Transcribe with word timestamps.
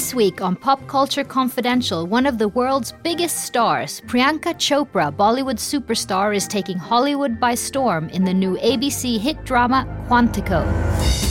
This 0.00 0.14
week 0.14 0.40
on 0.40 0.56
Pop 0.56 0.86
Culture 0.86 1.22
Confidential, 1.22 2.06
one 2.06 2.24
of 2.24 2.38
the 2.38 2.48
world's 2.48 2.94
biggest 3.02 3.44
stars, 3.44 4.00
Priyanka 4.06 4.54
Chopra, 4.54 5.14
Bollywood 5.14 5.58
superstar, 5.58 6.34
is 6.34 6.48
taking 6.48 6.78
Hollywood 6.78 7.38
by 7.38 7.54
storm 7.54 8.08
in 8.08 8.24
the 8.24 8.32
new 8.32 8.56
ABC 8.56 9.20
hit 9.20 9.44
drama 9.44 9.84
Quantico. 10.08 11.29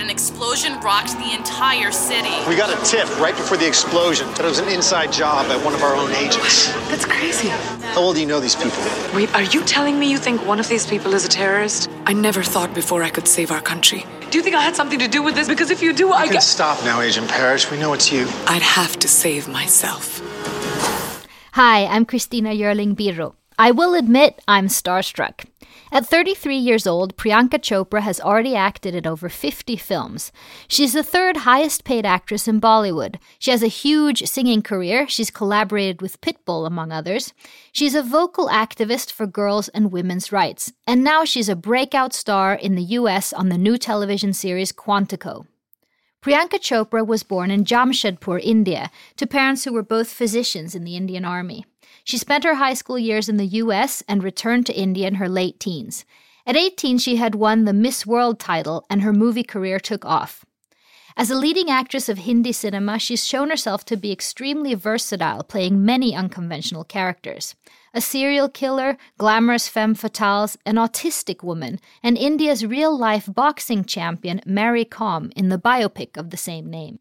Ago 0.00 0.06
an 0.06 0.10
explosion 0.10 0.80
rocked 0.80 1.12
the 1.18 1.34
entire 1.34 1.92
city. 1.92 2.32
We 2.48 2.56
got 2.56 2.70
a 2.70 2.84
tip 2.90 3.06
right 3.20 3.36
before 3.36 3.58
the 3.58 3.66
explosion 3.66 4.26
that 4.28 4.40
it 4.40 4.48
was 4.48 4.58
an 4.58 4.68
inside 4.68 5.12
job 5.12 5.46
at 5.50 5.62
one 5.62 5.74
of 5.74 5.82
our 5.82 5.94
own 5.94 6.10
agents. 6.12 6.72
That's 6.88 7.04
crazy. 7.04 7.48
How 7.48 8.00
well 8.00 8.14
do 8.14 8.20
you 8.20 8.26
know 8.26 8.40
these 8.40 8.56
people? 8.56 8.82
Wait, 9.14 9.32
are 9.34 9.42
you 9.42 9.62
telling 9.64 9.98
me 9.98 10.10
you 10.10 10.16
think 10.16 10.46
one 10.46 10.58
of 10.58 10.68
these 10.68 10.86
people 10.86 11.12
is 11.12 11.26
a 11.26 11.28
terrorist? 11.28 11.90
I 12.06 12.14
never 12.14 12.42
thought 12.42 12.72
before 12.74 13.02
I 13.02 13.10
could 13.10 13.28
save 13.28 13.50
our 13.50 13.60
country. 13.60 14.06
Do 14.30 14.38
you 14.38 14.42
think 14.42 14.56
I 14.56 14.62
had 14.62 14.74
something 14.74 14.98
to 15.00 15.08
do 15.08 15.22
with 15.22 15.34
this? 15.34 15.48
Because 15.48 15.70
if 15.70 15.82
you 15.82 15.92
do, 15.92 16.06
you 16.06 16.12
I 16.14 16.24
can 16.24 16.34
get. 16.34 16.42
stop 16.42 16.82
now, 16.82 17.02
Agent 17.02 17.28
Parrish. 17.28 17.70
We 17.70 17.76
know 17.78 17.92
it's 17.92 18.10
you. 18.10 18.26
I'd 18.46 18.62
have 18.62 18.98
to 19.00 19.08
save 19.08 19.48
myself. 19.48 20.20
Hi, 21.52 21.84
I'm 21.84 22.06
Christina 22.06 22.54
Jeurling 22.54 22.94
Birro. 22.96 23.34
I 23.58 23.72
will 23.72 23.94
admit 23.94 24.40
I'm 24.48 24.68
starstruck. 24.68 25.44
At 25.92 26.06
33 26.06 26.56
years 26.56 26.86
old, 26.86 27.16
Priyanka 27.16 27.58
Chopra 27.58 28.00
has 28.00 28.20
already 28.20 28.54
acted 28.54 28.94
in 28.94 29.06
over 29.06 29.28
50 29.28 29.76
films. 29.76 30.30
She's 30.68 30.92
the 30.92 31.02
third 31.02 31.38
highest 31.38 31.84
paid 31.84 32.06
actress 32.06 32.46
in 32.46 32.60
Bollywood. 32.60 33.16
She 33.38 33.50
has 33.50 33.62
a 33.62 33.68
huge 33.68 34.26
singing 34.26 34.62
career. 34.62 35.08
She's 35.08 35.30
collaborated 35.30 36.00
with 36.00 36.20
Pitbull, 36.20 36.66
among 36.66 36.92
others. 36.92 37.32
She's 37.72 37.94
a 37.94 38.02
vocal 38.02 38.48
activist 38.48 39.12
for 39.12 39.26
girls 39.26 39.68
and 39.68 39.92
women's 39.92 40.32
rights. 40.32 40.72
And 40.86 41.02
now 41.02 41.24
she's 41.24 41.48
a 41.48 41.56
breakout 41.56 42.12
star 42.14 42.54
in 42.54 42.74
the 42.74 42.98
US 42.98 43.32
on 43.32 43.48
the 43.48 43.58
new 43.58 43.76
television 43.76 44.32
series 44.32 44.72
Quantico. 44.72 45.46
Priyanka 46.22 46.60
Chopra 46.60 47.06
was 47.06 47.22
born 47.22 47.50
in 47.50 47.64
Jamshedpur, 47.64 48.40
India, 48.42 48.90
to 49.16 49.26
parents 49.26 49.64
who 49.64 49.72
were 49.72 49.82
both 49.82 50.12
physicians 50.12 50.74
in 50.74 50.84
the 50.84 50.94
Indian 50.94 51.24
Army. 51.24 51.64
She 52.10 52.18
spent 52.18 52.42
her 52.42 52.56
high 52.56 52.74
school 52.74 52.98
years 52.98 53.28
in 53.28 53.36
the 53.36 53.60
US 53.62 54.02
and 54.08 54.24
returned 54.24 54.66
to 54.66 54.76
India 54.76 55.06
in 55.06 55.14
her 55.14 55.28
late 55.28 55.60
teens. 55.60 56.04
At 56.44 56.56
18, 56.56 56.98
she 56.98 57.14
had 57.14 57.36
won 57.36 57.66
the 57.66 57.72
Miss 57.72 58.04
World 58.04 58.40
title, 58.40 58.84
and 58.90 59.02
her 59.02 59.12
movie 59.12 59.44
career 59.44 59.78
took 59.78 60.04
off. 60.04 60.44
As 61.16 61.30
a 61.30 61.36
leading 61.36 61.70
actress 61.70 62.08
of 62.08 62.18
Hindi 62.18 62.50
cinema, 62.50 62.98
she's 62.98 63.24
shown 63.24 63.48
herself 63.48 63.84
to 63.84 63.96
be 63.96 64.10
extremely 64.10 64.74
versatile, 64.74 65.44
playing 65.44 65.84
many 65.84 66.12
unconventional 66.12 66.82
characters. 66.82 67.54
A 67.94 68.00
serial 68.00 68.48
killer, 68.48 68.98
glamorous 69.16 69.68
femme 69.68 69.94
fatales, 69.94 70.56
an 70.66 70.74
autistic 70.74 71.44
woman, 71.44 71.78
and 72.02 72.18
India's 72.18 72.66
real 72.66 72.98
life 72.98 73.28
boxing 73.32 73.84
champion, 73.84 74.40
Mary 74.44 74.84
Kom, 74.84 75.30
in 75.36 75.48
the 75.48 75.58
biopic 75.58 76.16
of 76.16 76.30
the 76.30 76.36
same 76.36 76.68
name. 76.68 76.98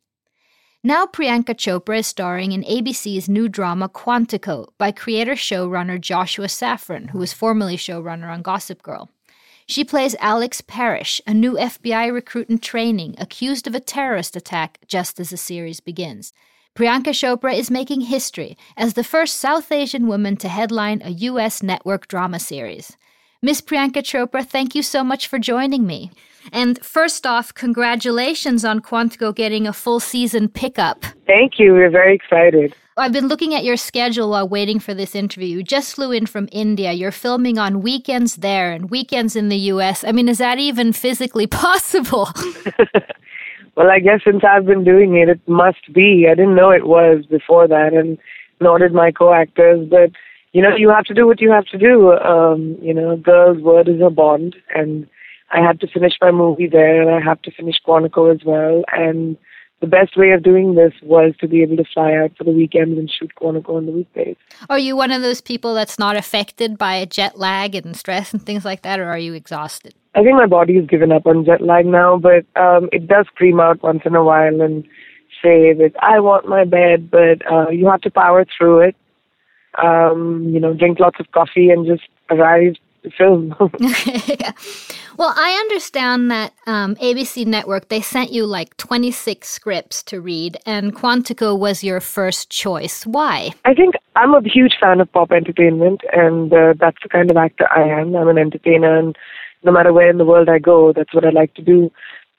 Now 0.82 1.06
Priyanka 1.06 1.56
Chopra 1.56 2.00
is 2.00 2.08
starring 2.08 2.54
in 2.54 2.64
ABC's 2.64 3.28
new 3.28 3.50
drama 3.50 3.90
Quantico 3.90 4.70
by 4.78 4.94
creator 4.94 5.34
showrunner 5.34 6.00
Joshua 6.00 6.46
Safran, 6.46 7.10
who 7.10 7.18
was 7.20 7.34
formerly 7.34 7.76
showrunner 7.76 8.32
on 8.32 8.42
Gossip 8.42 8.82
Girl. 8.82 9.10
She 9.66 9.84
plays 9.84 10.16
Alex 10.22 10.62
Parrish, 10.62 11.20
a 11.28 11.34
new 11.34 11.56
FBI 11.56 12.14
recruit 12.14 12.50
in 12.50 12.60
training 12.60 13.16
accused 13.18 13.68
of 13.68 13.76
a 13.76 13.82
terrorist 13.82 14.38
attack 14.38 14.80
just 14.88 15.20
as 15.20 15.32
the 15.32 15.38
series 15.38 15.82
begins. 15.82 16.32
Priyanka 16.76 17.12
Chopra 17.12 17.54
is 17.54 17.70
making 17.70 18.02
history 18.02 18.58
as 18.78 18.94
the 18.94 19.04
first 19.04 19.36
South 19.36 19.74
Asian 19.74 20.08
woman 20.08 20.38
to 20.38 20.48
headline 20.48 21.02
a 21.04 21.10
U.S. 21.10 21.62
network 21.62 22.08
drama 22.08 22.40
series. 22.40 22.96
Miss 23.42 23.60
Priyanka 23.60 24.02
Chopra, 24.02 24.46
thank 24.46 24.76
you 24.76 24.82
so 24.82 25.04
much 25.04 25.28
for 25.28 25.40
joining 25.40 25.86
me. 25.86 26.10
And 26.52 26.84
first 26.84 27.26
off, 27.26 27.54
congratulations 27.54 28.66
on 28.66 28.82
Quantico 28.82 29.34
getting 29.34 29.68
a 29.68 29.74
full 29.74 30.00
season 30.00 30.50
pickup. 30.50 31.06
Thank 31.26 31.60
you. 31.60 31.74
We're 31.74 31.90
very 31.90 32.16
excited. 32.16 32.76
I've 33.00 33.14
been 33.14 33.28
looking 33.28 33.56
at 33.56 33.64
your 33.64 33.78
schedule 33.78 34.32
while 34.32 34.48
waiting 34.48 34.80
for 34.80 34.94
this 34.94 35.16
interview. 35.16 35.48
You 35.48 35.64
just 35.64 35.96
flew 35.96 36.12
in 36.12 36.26
from 36.26 36.50
India. 36.52 36.92
You're 36.92 37.12
filming 37.12 37.58
on 37.58 37.82
weekends 37.82 38.38
there 38.38 38.74
and 38.74 38.90
weekends 38.90 39.36
in 39.36 39.48
the 39.48 39.58
US. 39.74 40.04
I 40.04 40.12
mean, 40.12 40.28
is 40.28 40.40
that 40.40 40.60
even 40.60 40.92
physically 40.92 41.48
possible? 41.66 42.30
well, 43.76 43.90
I 43.90 44.00
guess 44.00 44.22
since 44.26 44.44
I've 44.44 44.66
been 44.66 44.84
doing 44.84 45.16
it, 45.16 45.30
it 45.30 45.40
must 45.48 45.94
be. 45.94 46.28
I 46.30 46.36
didn't 46.36 46.56
know 46.56 46.72
it 46.72 46.86
was 46.86 47.26
before 47.26 47.68
that, 47.68 47.94
and 47.94 48.18
nor 48.60 48.80
did 48.80 48.94
my 48.94 49.12
co 49.12 49.34
actors. 49.34 49.88
But, 49.90 50.12
you 50.52 50.62
know, 50.62 50.76
you 50.76 50.90
have 50.90 51.06
to 51.06 51.14
do 51.14 51.26
what 51.26 51.40
you 51.40 51.52
have 51.52 51.66
to 51.68 51.78
do. 51.78 52.12
Um, 52.14 52.78
you 52.82 52.94
know, 52.94 53.12
a 53.12 53.18
girl's 53.18 53.62
word 53.62 53.88
is 53.88 54.02
a 54.02 54.10
bond. 54.10 54.58
And 54.76 55.08
I 55.52 55.62
had 55.62 55.80
to 55.82 55.88
finish 55.88 56.14
my 56.22 56.32
movie 56.32 56.68
there, 56.68 57.02
and 57.02 57.12
I 57.12 57.20
have 57.28 57.42
to 57.44 57.52
finish 57.52 57.76
Quantico 57.86 58.34
as 58.34 58.44
well. 58.46 58.84
And 58.92 59.38
the 59.82 59.88
best 59.88 60.18
way 60.18 60.32
of 60.32 60.44
doing 60.44 60.76
this 60.76 60.94
was 61.02 61.34
to 61.40 61.48
be 61.48 61.62
able 61.62 61.78
to 61.78 61.86
fly 61.94 62.14
out 62.14 62.36
for 62.38 62.44
the 62.44 62.52
weekends 62.52 62.98
and 62.98 63.10
shoot 63.10 63.32
Quantico 63.40 63.78
on 63.78 63.86
the 63.86 63.92
weekdays. 63.92 64.36
Are 64.70 64.80
you 64.80 64.96
one 64.96 65.12
of 65.12 65.22
those 65.22 65.42
people 65.42 65.74
that's 65.74 65.98
not 65.98 66.16
affected 66.16 66.78
by 66.78 67.06
jet 67.06 67.38
lag 67.38 67.76
and 67.76 67.96
stress 67.96 68.34
and 68.34 68.46
things 68.46 68.66
like 68.66 68.82
that, 68.82 69.00
or 69.00 69.06
are 69.06 69.18
you 69.18 69.34
exhausted? 69.34 69.94
I 70.16 70.24
think 70.24 70.36
my 70.36 70.48
body 70.48 70.76
has 70.76 70.86
given 70.86 71.12
up 71.12 71.26
on 71.26 71.46
jet 71.46 71.62
lag 71.62 71.86
now, 71.86 72.18
but 72.18 72.46
um, 72.60 72.90
it 72.92 73.08
does 73.08 73.26
scream 73.28 73.60
out 73.60 73.82
once 73.82 74.02
in 74.06 74.16
a 74.16 74.24
while 74.24 74.62
and 74.62 74.84
say 75.42 75.74
that 75.74 75.94
I 76.02 76.20
want 76.20 76.48
my 76.48 76.66
bed, 76.66 77.10
but 77.10 77.50
uh, 77.50 77.70
you 77.70 77.88
have 77.88 78.02
to 78.02 78.12
power 78.12 78.46
through 78.58 78.82
it. 78.82 78.96
Um, 79.82 80.50
you 80.50 80.60
know, 80.60 80.74
drink 80.74 81.00
lots 81.00 81.20
of 81.20 81.32
coffee 81.32 81.70
and 81.70 81.86
just 81.86 82.10
arrive 82.30 82.76
film. 83.18 83.56
Well, 85.20 85.34
I 85.36 85.52
understand 85.52 86.32
that 86.32 86.54
um, 86.66 86.96
ABC 86.96 87.46
Network 87.46 87.90
they 87.90 88.00
sent 88.00 88.32
you 88.32 88.46
like 88.46 88.78
26 88.78 89.46
scripts 89.46 90.02
to 90.04 90.22
read, 90.22 90.56
and 90.66 90.96
Quantico 90.96 91.60
was 91.60 91.84
your 91.84 92.00
first 92.00 92.50
choice. 92.50 93.06
Why? 93.06 93.50
I 93.66 93.74
think 93.74 93.96
I'm 94.16 94.34
a 94.34 94.42
huge 94.42 94.78
fan 94.80 95.02
of 95.02 95.12
pop 95.12 95.34
entertainment, 95.34 96.00
and 96.14 96.54
uh, 96.54 96.74
that's 96.80 97.00
the 97.04 97.10
kind 97.10 97.30
of 97.30 97.36
actor 97.36 97.68
I 97.70 98.00
am. 98.00 98.16
I'm 98.16 98.30
an 98.30 98.38
entertainer, 98.38 98.98
and 98.98 99.14
no 99.62 99.74
matter 99.74 99.92
where 99.92 100.10
in 100.10 100.20
the 100.20 100.24
world 100.26 100.48
I 100.48 100.58
go, 100.58 100.94
that's 100.94 101.14
what 101.14 101.26
I 101.26 101.32
like 101.32 101.54
to 101.56 101.62
do. 101.62 101.92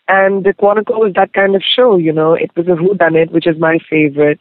And 0.09 0.43
the 0.43 0.55
Quantico 0.55 0.99
was 0.99 1.13
that 1.17 1.35
kind 1.35 1.55
of 1.55 1.63
show, 1.63 1.99
you 1.99 2.15
know. 2.15 2.33
It 2.33 2.51
was 2.57 2.67
a 2.67 2.81
whodunit, 2.81 3.31
which 3.31 3.47
is 3.47 3.59
my 3.59 3.79
favorite. 3.91 4.41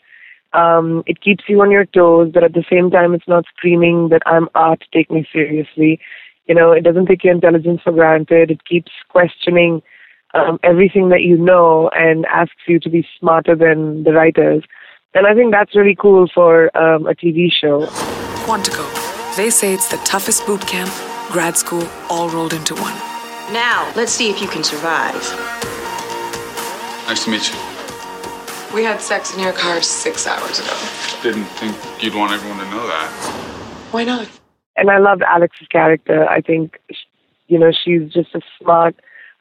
Um, 0.54 1.04
it 1.06 1.22
keeps 1.22 1.44
you 1.48 1.62
on 1.62 1.72
your 1.72 1.86
toes, 1.86 2.32
but 2.34 2.44
at 2.44 2.54
the 2.54 2.64
same 2.70 2.90
time, 2.90 3.14
it's 3.14 3.28
not 3.28 3.46
screaming 3.56 4.10
that 4.10 4.24
I'm 4.26 4.50
art, 4.56 4.84
take 4.92 5.12
me 5.12 5.28
seriously. 5.32 6.00
You 6.48 6.56
know, 6.56 6.72
it 6.72 6.84
doesn't 6.84 7.06
take 7.06 7.24
your 7.24 7.34
intelligence 7.34 7.82
for 7.84 7.92
granted. 7.92 8.50
It 8.50 8.66
keeps 8.66 8.92
questioning 9.10 9.84
um, 10.34 10.60
everything 10.64 11.10
that 11.10 11.22
you 11.22 11.38
know 11.38 11.90
and 11.90 12.26
asks 12.26 12.62
you 12.68 12.80
to 12.80 12.90
be 12.90 13.08
smarter 13.20 13.56
than 13.56 14.04
the 14.04 14.14
writers. 14.14 14.64
And 15.14 15.26
I 15.26 15.34
think 15.34 15.52
that's 15.52 15.76
really 15.76 15.96
cool 15.96 16.28
for 16.34 16.76
um, 16.78 17.08
a 17.08 17.14
TV 17.14 17.52
show. 17.52 17.86
Quantico. 18.46 18.86
They 19.36 19.50
say 19.50 19.74
it's 19.74 19.90
the 19.90 19.98
toughest 19.98 20.46
boot 20.46 20.66
camp, 20.68 20.92
grad 21.32 21.58
school, 21.58 21.88
all 22.10 22.30
rolled 22.30 22.54
into 22.54 22.76
one. 22.76 22.96
Now, 23.54 23.92
let's 23.96 24.12
see 24.12 24.30
if 24.30 24.42
you 24.42 24.48
can 24.48 24.64
survive. 24.64 25.16
Nice 27.08 27.24
to 27.24 27.32
meet 27.32 27.50
you. 27.50 27.69
We 28.74 28.84
had 28.84 29.02
sex 29.02 29.34
in 29.34 29.42
your 29.42 29.54
car 29.54 29.82
six 29.82 30.28
hours 30.28 30.60
ago. 30.60 30.78
Didn't 31.24 31.46
think 31.46 31.76
you'd 32.04 32.16
want 32.16 32.32
everyone 32.34 32.60
to 32.60 32.70
know 32.70 32.88
that. 32.88 33.10
Why 33.92 34.04
not? 34.04 34.30
and 34.80 34.90
I 34.90 34.98
loved 34.98 35.22
Alex's 35.24 35.68
character. 35.68 36.28
I 36.28 36.42
think, 36.42 36.80
you 37.48 37.60
know, 37.60 37.72
she's 37.72 38.12
just 38.14 38.34
a 38.34 38.42
smart, 38.60 38.96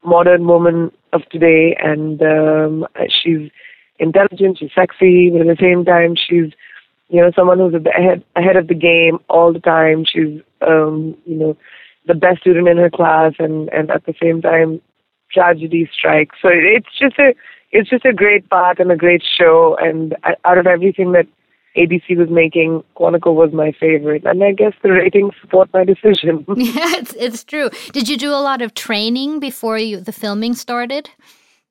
modern 0.05 0.47
woman 0.47 0.91
of 1.13 1.23
today, 1.31 1.77
and 1.79 2.21
um, 2.23 2.87
she's 3.09 3.51
intelligent, 4.01 4.59
she's 4.59 4.71
sexy, 4.75 5.31
but 5.31 5.43
at 5.43 5.47
the 5.47 5.63
same 5.63 5.85
time, 5.85 6.17
she's, 6.17 6.53
you 7.09 7.21
know, 7.23 7.31
someone 7.35 7.59
who's 7.59 7.75
ahead 7.75 8.25
ahead 8.37 8.57
of 8.57 8.67
the 8.67 8.75
game 8.75 9.19
all 9.29 9.53
the 9.53 9.61
time. 9.61 10.05
She's, 10.05 10.43
um, 10.61 11.17
you 11.25 11.37
know, 11.37 11.57
the 12.07 12.15
best 12.15 12.41
student 12.41 12.69
in 12.69 12.77
her 12.77 12.91
class, 12.91 13.35
and 13.39 13.69
and 13.71 13.91
at 13.91 14.05
the 14.07 14.15
same 14.21 14.43
time, 14.43 14.81
tragedy 15.31 15.89
strikes. 15.97 16.37
So 16.43 16.49
it's 16.53 16.99
just 16.99 17.19
a 17.19 17.35
it's 17.71 17.91
just 17.91 18.05
a 18.05 18.13
great 18.13 18.49
part 18.49 18.79
and 18.79 18.91
a 18.91 18.97
great 18.97 19.23
show, 19.23 19.77
and 19.81 20.17
out 20.45 20.59
of 20.59 20.67
everything 20.67 21.13
that 21.13 21.27
ABC 21.77 22.17
was 22.17 22.29
making, 22.29 22.83
Quantico 22.97 23.35
was 23.35 23.53
my 23.53 23.73
favorite. 23.79 24.25
And 24.25 24.43
I 24.43 24.53
guess 24.53 24.73
the 24.83 24.91
ratings 24.91 25.35
support 25.41 25.69
my 25.73 25.85
decision. 25.85 26.45
yeah, 26.57 26.97
it's, 26.97 27.15
it's 27.15 27.45
true. 27.45 27.71
Did 27.93 28.09
you 28.09 28.17
do 28.17 28.31
a 28.31 28.43
lot 28.43 28.63
of 28.63 28.75
training 28.75 29.39
before 29.39 29.79
you, 29.79 30.01
the 30.01 30.13
filming 30.13 30.55
started? 30.55 31.11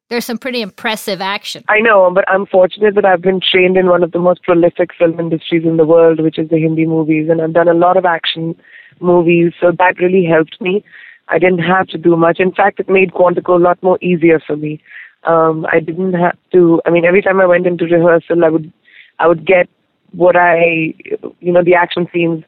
There's 0.09 0.23
some 0.23 0.37
pretty 0.37 0.61
impressive 0.61 1.19
action. 1.19 1.65
I 1.67 1.81
know, 1.81 2.09
but 2.13 2.23
I'm 2.29 2.45
fortunate 2.45 2.95
that 2.95 3.03
I've 3.03 3.21
been 3.21 3.41
trained 3.41 3.75
in 3.75 3.87
one 3.87 4.03
of 4.03 4.13
the 4.13 4.19
most 4.19 4.41
prolific 4.43 4.91
film 4.97 5.19
industries 5.19 5.65
in 5.65 5.75
the 5.75 5.85
world, 5.85 6.21
which 6.21 6.39
is 6.39 6.49
the 6.49 6.57
Hindi 6.57 6.85
movies. 6.85 7.27
And 7.29 7.41
I've 7.41 7.51
done 7.51 7.67
a 7.67 7.73
lot 7.73 7.97
of 7.97 8.05
action 8.05 8.55
movies, 9.01 9.51
so 9.59 9.73
that 9.77 9.99
really 9.99 10.23
helped 10.23 10.61
me. 10.61 10.85
I 11.27 11.39
didn't 11.39 11.59
have 11.59 11.87
to 11.87 11.97
do 11.97 12.15
much. 12.15 12.39
In 12.39 12.53
fact, 12.53 12.79
it 12.79 12.87
made 12.87 13.11
Quantico 13.11 13.59
a 13.59 13.61
lot 13.61 13.83
more 13.83 13.99
easier 14.01 14.39
for 14.39 14.55
me. 14.55 14.81
Um, 15.23 15.65
I 15.71 15.79
didn't 15.79 16.13
have 16.13 16.37
to, 16.53 16.81
I 16.85 16.89
mean, 16.89 17.05
every 17.05 17.21
time 17.21 17.41
I 17.41 17.45
went 17.45 17.67
into 17.67 17.85
rehearsal, 17.85 18.45
I 18.45 18.49
would, 18.49 18.71
I 19.19 19.27
would 19.27 19.45
get 19.45 19.67
what 20.11 20.35
I, 20.35 20.93
you 21.39 21.51
know, 21.51 21.63
the 21.63 21.75
action 21.75 22.07
scenes 22.13 22.43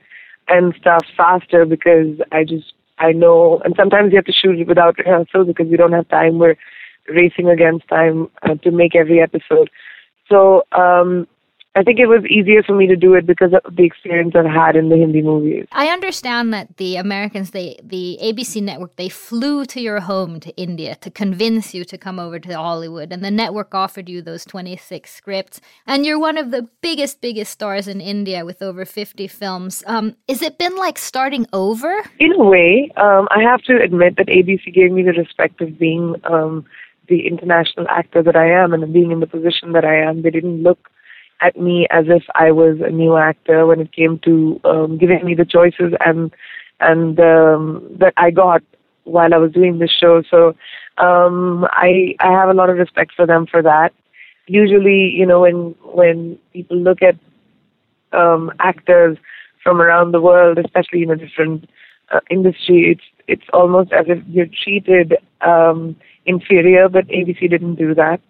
and 0.48 0.74
stuff 0.80 1.04
faster 1.18 1.66
because 1.66 2.20
I 2.32 2.44
just 2.44 2.74
I 3.00 3.14
know, 3.14 3.62
and 3.64 3.74
sometimes 3.78 4.12
you 4.12 4.18
have 4.18 4.26
to 4.26 4.34
shoot 4.34 4.60
it 4.60 4.68
without 4.68 4.98
rehearsal 4.98 5.46
because 5.46 5.68
we 5.68 5.78
don't 5.78 5.94
have 5.94 6.10
time. 6.10 6.38
We're 6.38 6.58
racing 7.08 7.50
against 7.50 7.88
time 7.88 8.30
uh, 8.44 8.56
to 8.56 8.72
make 8.72 8.96
every 8.96 9.22
episode. 9.22 9.70
So 10.28 10.64
um, 10.74 11.28
I 11.80 11.84
think 11.84 11.98
it 11.98 12.08
was 12.08 12.26
easier 12.26 12.62
for 12.62 12.76
me 12.76 12.88
to 12.88 12.98
do 12.98 13.14
it 13.14 13.26
because 13.26 13.54
of 13.54 13.74
the 13.74 13.86
experience 13.86 14.34
I've 14.36 14.46
had 14.46 14.76
in 14.76 14.90
the 14.90 14.98
Hindi 14.98 15.22
movies. 15.22 15.66
I 15.72 15.88
understand 15.88 16.54
that 16.54 16.76
the 16.76 16.98
Americans, 16.98 17.52
they 17.52 17.80
the 17.82 18.20
ABC 18.22 18.62
network, 18.62 18.98
they 18.98 19.08
flew 19.08 19.64
to 19.68 19.80
your 19.80 20.02
home 20.02 20.42
to 20.42 20.54
India 20.58 20.96
to 20.96 21.10
convince 21.10 21.74
you 21.74 21.86
to 21.86 21.98
come 21.98 22.20
over 22.20 22.38
to 22.38 22.54
Hollywood, 22.54 23.14
and 23.14 23.24
the 23.24 23.32
network 23.32 23.74
offered 23.74 24.10
you 24.10 24.22
those 24.22 24.44
twenty 24.44 24.76
six 24.76 25.14
scripts, 25.14 25.62
and 25.88 26.06
you're 26.06 26.20
one 26.20 26.38
of 26.38 26.52
the 26.52 26.68
biggest, 26.82 27.22
biggest 27.22 27.54
stars 27.54 27.88
in 27.88 28.02
India 28.02 28.44
with 28.44 28.62
over 28.62 28.84
fifty 28.84 29.30
films. 29.30 29.82
Um, 29.88 30.18
has 30.28 30.42
it 30.42 30.58
been 30.58 30.76
like 30.76 30.98
starting 30.98 31.48
over? 31.54 32.04
In 32.20 32.34
a 32.34 32.44
way, 32.44 32.92
um, 32.98 33.30
I 33.32 33.42
have 33.42 33.62
to 33.64 33.82
admit 33.82 34.18
that 34.18 34.28
ABC 34.28 34.74
gave 34.74 34.92
me 34.92 35.04
the 35.04 35.14
respect 35.14 35.62
of 35.62 35.80
being 35.80 36.16
um, 36.26 36.66
the 37.08 37.26
international 37.26 37.88
actor 37.88 38.22
that 38.22 38.36
I 38.36 38.52
am 38.52 38.74
and 38.74 38.92
being 38.92 39.12
in 39.12 39.22
the 39.22 39.28
position 39.28 39.72
that 39.72 39.86
I 39.86 39.96
am. 39.96 40.24
They 40.24 40.30
didn't 40.30 40.62
look 40.62 40.90
at 41.42 41.60
me 41.60 41.88
as 41.90 42.06
if 42.08 42.24
I 42.36 42.52
was 42.52 42.78
a 42.82 42.92
new 42.92 43.18
actor 43.18 43.66
when 43.66 43.80
it 43.80 43.92
came 43.94 44.20
to 44.20 44.60
um, 44.64 44.98
giving 44.98 45.24
me 45.24 45.36
the 45.36 45.46
choices 45.46 45.94
and 46.06 46.32
and 46.80 47.20
um, 47.20 47.98
that 48.00 48.14
I 48.18 48.32
got 48.32 48.62
while 49.04 49.34
I 49.34 49.38
was 49.38 49.52
doing 49.52 49.80
this 49.80 49.92
show. 49.92 50.24
So 50.30 50.56
um, 50.98 51.66
I 51.72 52.16
I 52.20 52.32
have 52.32 52.50
a 52.50 52.54
lot 52.54 52.70
of 52.70 52.78
respect 52.78 53.14
for 53.16 53.26
them 53.26 53.46
for 53.48 53.62
that. 53.62 53.94
Usually, 54.48 55.10
you 55.10 55.26
know, 55.26 55.42
when 55.42 55.76
when 55.84 56.40
people 56.54 56.78
look 56.78 57.00
at 57.02 57.16
um, 58.12 58.52
actors 58.60 59.18
from 59.64 59.82
around 59.82 60.12
the 60.12 60.22
world, 60.22 60.58
especially 60.58 61.04
in 61.04 61.12
a 61.12 61.16
different 61.16 61.70
uh, 62.12 62.20
industry, 62.30 62.92
it's 62.92 63.04
it's 63.28 63.50
almost 63.54 63.92
as 63.94 64.06
if 64.08 64.24
you're 64.28 64.48
treated 64.64 65.16
um, 65.42 65.96
inferior. 66.26 66.90
But 66.90 67.08
ABC 67.08 67.50
didn't 67.50 67.76
do 67.76 67.94
that 67.96 68.22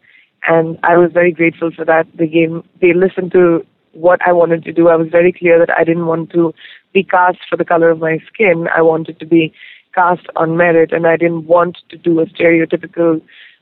and 0.48 0.80
I 0.84 0.98
was 0.98 1.12
very 1.12 1.32
grateful 1.32 1.72
for 1.72 1.86
that. 1.86 2.08
They 2.16 2.28
gave, 2.28 2.52
they 2.82 2.94
listened 2.94 3.32
to 3.34 3.66
what 3.94 4.20
I 4.26 4.32
wanted 4.32 4.64
to 4.66 4.74
do. 4.74 4.88
I 4.88 4.96
was 4.96 5.08
very 5.10 5.32
clear 5.32 5.60
that 5.60 5.76
I 5.76 5.84
didn't 5.84 6.06
want 6.06 6.32
to 6.32 6.54
be 6.94 7.04
cast 7.04 7.40
for 7.50 7.58
the 7.58 7.66
color 7.66 7.90
of 7.90 8.00
my 8.00 8.20
skin. 8.32 8.68
I 8.76 8.82
wanted 8.82 9.20
to 9.20 9.26
be 9.26 9.54
cast 9.94 10.26
on 10.36 10.58
merit, 10.58 10.92
and 10.94 11.08
I 11.08 11.18
didn't 11.18 11.48
want 11.48 11.78
to 11.90 11.98
do 11.98 12.20
a 12.20 12.26
stereotypical 12.28 13.22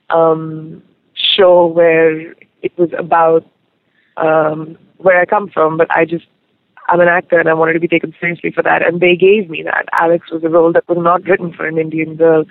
um, 0.10 0.84
show 1.14 1.66
where 1.68 2.32
it 2.62 2.78
was 2.78 2.90
about 2.98 3.46
um, 4.18 4.78
where 4.98 5.20
I 5.20 5.26
come 5.26 5.50
from. 5.50 5.78
But 5.78 5.90
I 5.96 6.06
just, 6.06 6.26
I'm 6.90 7.00
an 7.00 7.08
actor, 7.08 7.40
and 7.40 7.50
I 7.50 7.54
wanted 7.54 7.74
to 7.74 7.80
be 7.80 7.88
taken 7.88 8.14
seriously 8.20 8.52
for 8.52 8.64
that. 8.64 8.86
And 8.86 9.00
they 9.00 9.16
gave 9.16 9.50
me 9.50 9.64
that. 9.64 9.86
Alex 10.00 10.30
was 10.32 10.44
a 10.44 10.50
role 10.50 10.74
that 10.74 10.88
was 10.88 10.98
not 11.02 11.24
written 11.24 11.54
for 11.54 11.66
an 11.66 11.78
Indian 11.78 12.16
girl, 12.16 12.46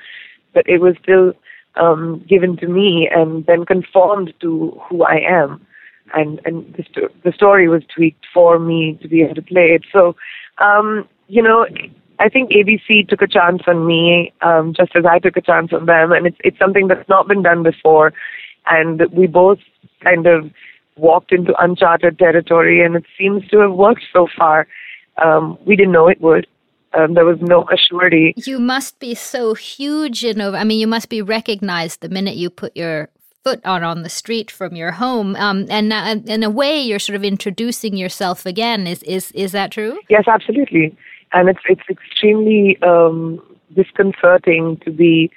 but 0.55 0.69
it 0.69 0.81
was 0.81 0.96
still 1.02 1.32
um, 1.76 2.25
given 2.28 2.56
to 2.58 2.67
me 2.67 3.08
and 3.12 3.44
then 3.46 3.64
conformed 3.64 4.32
to 4.40 4.81
who 4.88 5.05
I 5.05 5.19
am. 5.28 5.67
And 6.14 6.40
and 6.44 6.73
the, 6.76 6.84
sto- 6.84 7.14
the 7.25 7.32
story 7.32 7.69
was 7.69 7.82
tweaked 7.94 8.26
for 8.32 8.58
me 8.58 8.99
to 9.02 9.08
be 9.08 9.23
able 9.23 9.34
to 9.34 9.43
play 9.43 9.75
it. 9.75 9.84
So, 9.93 10.14
um, 10.58 11.08
you 11.26 11.43
know, 11.43 11.67
I 12.19 12.28
think 12.28 12.50
ABC 12.50 13.08
took 13.08 13.23
a 13.23 13.26
chance 13.26 13.62
on 13.67 13.87
me, 13.87 14.32
um, 14.40 14.73
just 14.75 14.93
as 14.94 15.05
I 15.05 15.19
took 15.19 15.37
a 15.37 15.40
chance 15.40 15.73
on 15.73 15.87
them, 15.87 16.12
and 16.12 16.26
it's 16.26 16.37
it's 16.44 16.58
something 16.58 16.87
that's 16.88 17.08
not 17.08 17.26
been 17.26 17.43
done 17.43 17.62
before, 17.62 18.12
and 18.67 19.02
we 19.12 19.26
both 19.26 19.58
kind 20.02 20.26
of 20.26 20.50
walked 20.96 21.32
into 21.32 21.52
uncharted 21.61 22.19
territory, 22.19 22.84
and 22.84 22.96
it 22.96 23.05
seems 23.19 23.46
to 23.49 23.58
have 23.58 23.72
worked 23.72 24.05
so 24.12 24.29
far. 24.37 24.67
Um, 25.22 25.58
we 25.67 25.76
didn't 25.76 25.93
know 25.93 26.08
it 26.08 26.20
would, 26.20 26.46
um, 26.94 27.14
there 27.14 27.24
was 27.24 27.38
no 27.40 27.64
assurity. 27.64 28.32
You 28.46 28.58
must 28.58 28.98
be 28.98 29.14
so 29.14 29.54
huge 29.54 30.24
in 30.24 30.40
over. 30.40 30.56
I 30.56 30.64
mean, 30.64 30.78
you 30.78 30.86
must 30.86 31.08
be 31.08 31.22
recognized 31.22 32.00
the 32.00 32.08
minute 32.08 32.36
you 32.36 32.50
put 32.50 32.76
your 32.76 33.08
foot 33.44 33.64
on 33.64 33.84
on 33.84 34.02
the 34.02 34.08
street 34.08 34.50
from 34.50 34.74
your 34.74 34.92
home. 34.92 35.36
Um, 35.36 35.66
and 35.68 35.92
uh, 35.92 36.16
in 36.26 36.42
a 36.42 36.50
way, 36.50 36.80
you're 36.80 36.98
sort 36.98 37.16
of 37.16 37.24
introducing 37.24 37.96
yourself 37.96 38.44
again. 38.44 38.86
Is 38.86 39.02
is 39.04 39.30
is 39.32 39.52
that 39.52 39.70
true? 39.70 39.98
Yes, 40.08 40.24
absolutely. 40.26 40.96
And 41.32 41.48
it's 41.48 41.60
it's 41.68 41.88
extremely 41.88 42.76
um, 42.82 43.40
disconcerting 43.74 44.78
to 44.84 44.90
be 44.90 45.30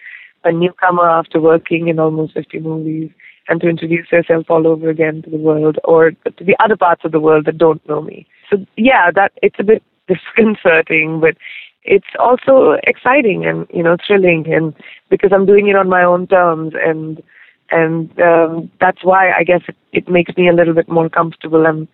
a 0.44 0.52
newcomer 0.52 1.08
after 1.08 1.40
working 1.40 1.88
in 1.88 2.00
almost 2.00 2.34
50 2.34 2.60
movies 2.60 3.12
and 3.48 3.60
to 3.62 3.68
introduce 3.68 4.12
yourself 4.12 4.46
all 4.50 4.66
over 4.66 4.90
again 4.90 5.22
to 5.24 5.30
the 5.30 5.38
world 5.38 5.78
or 5.84 6.12
to 6.12 6.44
the 6.44 6.56
other 6.64 6.78
parts 6.78 7.02
of 7.04 7.12
the 7.12 7.20
world 7.20 7.46
that 7.46 7.58
don't 7.58 7.88
know 7.90 8.02
me. 8.02 8.26
So 8.50 8.66
yeah, 8.78 9.12
that 9.14 9.34
it's 9.44 9.60
a 9.60 9.64
bit 9.64 9.84
disconcerting, 10.10 11.20
but 11.26 11.38
it's 11.84 12.14
also 12.20 12.78
exciting 12.84 13.46
and 13.46 13.66
you 13.74 13.84
know 13.84 13.96
thrilling, 14.06 14.52
and 14.52 14.74
because 15.10 15.32
I'm 15.34 15.46
doing 15.46 15.68
it 15.68 15.76
on 15.76 15.90
my 15.90 16.04
own 16.04 16.28
terms, 16.28 16.74
and 16.76 17.24
and 17.72 18.20
um, 18.20 18.72
that's 18.82 19.04
why 19.04 19.32
I 19.32 19.44
guess 19.44 19.62
it, 19.68 19.76
it 19.94 20.10
makes 20.10 20.36
me 20.36 20.50
a 20.50 20.54
little 20.54 20.74
bit 20.74 20.90
more 20.90 21.10
comfortable. 21.10 21.66
And 21.66 21.88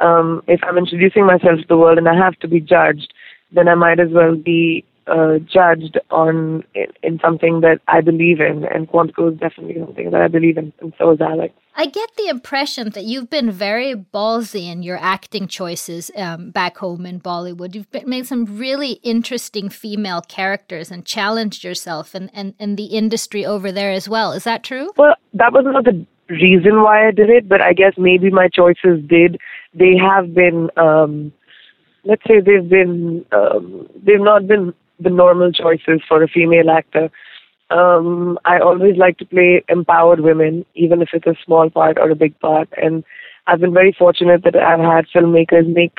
um, 0.00 0.42
if 0.46 0.60
I'm 0.64 0.78
introducing 0.78 1.26
myself 1.26 1.60
to 1.60 1.66
the 1.68 1.76
world 1.76 1.98
and 1.98 2.08
I 2.08 2.16
have 2.16 2.38
to 2.40 2.48
be 2.48 2.60
judged, 2.60 3.12
then 3.52 3.68
I 3.68 3.74
might 3.74 4.00
as 4.00 4.10
well 4.10 4.34
be 4.34 4.84
uh, 5.10 5.38
judged 5.38 5.98
on 6.10 6.64
in, 6.74 6.86
in, 7.02 7.18
something 7.20 7.60
that 7.60 7.80
I 7.88 8.00
believe 8.00 8.40
in, 8.40 8.64
and 8.64 8.88
Quantico 8.88 9.32
is 9.32 9.38
definitely 9.38 9.76
something 9.84 10.10
that 10.10 10.20
I 10.20 10.28
believe 10.28 10.56
in, 10.56 10.72
and 10.80 10.92
so 10.98 11.10
is 11.10 11.20
Alex. 11.20 11.54
I 11.74 11.86
get 11.86 12.10
the 12.16 12.28
impression 12.28 12.90
that 12.90 13.04
you've 13.04 13.30
been 13.30 13.50
very 13.50 13.94
ballsy 13.94 14.70
in 14.70 14.82
your 14.82 14.98
acting 14.98 15.48
choices 15.48 16.10
um, 16.16 16.50
back 16.50 16.78
home 16.78 17.06
in 17.06 17.20
Bollywood. 17.20 17.74
You've 17.74 17.90
been, 17.90 18.08
made 18.08 18.26
some 18.26 18.58
really 18.58 18.92
interesting 19.02 19.68
female 19.68 20.20
characters 20.20 20.90
and 20.90 21.04
challenged 21.04 21.64
yourself 21.64 22.14
and 22.14 22.30
and 22.32 22.54
and 22.58 22.76
the 22.76 22.86
industry 22.86 23.44
over 23.44 23.72
there 23.72 23.92
as 23.92 24.08
well. 24.08 24.32
Is 24.32 24.44
that 24.44 24.62
true? 24.62 24.90
Well, 24.96 25.14
that 25.34 25.52
was 25.52 25.64
not 25.66 25.84
the 25.84 26.06
reason 26.28 26.82
why 26.82 27.08
I 27.08 27.10
did 27.10 27.30
it, 27.30 27.48
but 27.48 27.60
I 27.60 27.72
guess 27.72 27.94
maybe 27.98 28.30
my 28.30 28.48
choices 28.48 29.02
did. 29.06 29.38
They 29.74 29.96
have 29.96 30.34
been. 30.34 30.70
Um, 30.76 31.32
let's 32.04 32.22
say 32.26 32.40
they've 32.40 32.68
been 32.68 33.24
um, 33.32 33.88
they've 34.04 34.20
not 34.20 34.46
been 34.46 34.74
the 35.00 35.10
normal 35.10 35.52
choices 35.52 36.00
for 36.06 36.22
a 36.22 36.28
female 36.28 36.70
actor. 36.70 37.10
Um, 37.70 38.38
I 38.44 38.58
always 38.58 38.96
like 38.96 39.18
to 39.18 39.24
play 39.24 39.62
empowered 39.68 40.20
women, 40.20 40.64
even 40.74 41.02
if 41.02 41.10
it's 41.12 41.26
a 41.26 41.36
small 41.44 41.70
part 41.70 41.98
or 41.98 42.10
a 42.10 42.16
big 42.16 42.38
part. 42.40 42.68
And 42.76 43.04
I've 43.46 43.60
been 43.60 43.72
very 43.72 43.94
fortunate 43.96 44.42
that 44.44 44.56
I've 44.56 44.80
had 44.80 45.06
filmmakers 45.14 45.72
make 45.72 45.98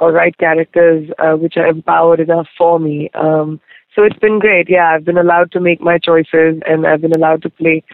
or 0.00 0.12
write 0.12 0.38
characters 0.38 1.08
uh, 1.18 1.34
which 1.34 1.56
are 1.56 1.66
empowered 1.66 2.20
enough 2.20 2.48
for 2.58 2.80
me. 2.80 3.10
Um, 3.14 3.60
so 3.94 4.02
it's 4.02 4.18
been 4.18 4.40
great. 4.40 4.68
Yeah, 4.68 4.90
I've 4.90 5.04
been 5.04 5.18
allowed 5.18 5.52
to 5.52 5.60
make 5.60 5.80
my 5.80 5.98
choices 5.98 6.60
and 6.66 6.86
I've 6.86 7.00
been 7.00 7.16
allowed 7.16 7.42
to 7.42 7.50
play 7.50 7.84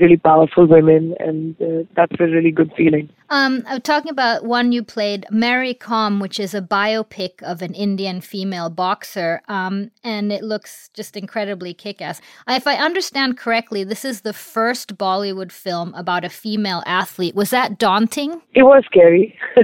really 0.00 0.16
powerful 0.16 0.66
women, 0.66 1.14
and 1.18 1.54
uh, 1.60 1.84
that's 1.94 2.12
a 2.18 2.24
really 2.24 2.50
good 2.50 2.72
feeling. 2.76 3.08
Um, 3.28 3.62
I'm 3.66 3.80
talking 3.80 4.10
about 4.10 4.44
one 4.44 4.72
you 4.72 4.82
played, 4.82 5.26
Mary 5.30 5.74
Kom, 5.74 6.18
which 6.18 6.40
is 6.40 6.54
a 6.54 6.60
biopic 6.60 7.42
of 7.42 7.62
an 7.62 7.74
Indian 7.74 8.20
female 8.20 8.70
boxer, 8.70 9.42
um, 9.48 9.90
and 10.02 10.32
it 10.32 10.42
looks 10.42 10.90
just 10.94 11.16
incredibly 11.16 11.72
kick-ass. 11.72 12.20
If 12.48 12.66
I 12.66 12.74
understand 12.76 13.38
correctly, 13.38 13.84
this 13.84 14.04
is 14.04 14.22
the 14.22 14.32
first 14.32 14.96
Bollywood 14.96 15.52
film 15.52 15.94
about 15.94 16.24
a 16.24 16.30
female 16.30 16.82
athlete. 16.86 17.34
Was 17.34 17.50
that 17.50 17.78
daunting? 17.78 18.40
It 18.54 18.64
was 18.64 18.82
scary. 18.86 19.38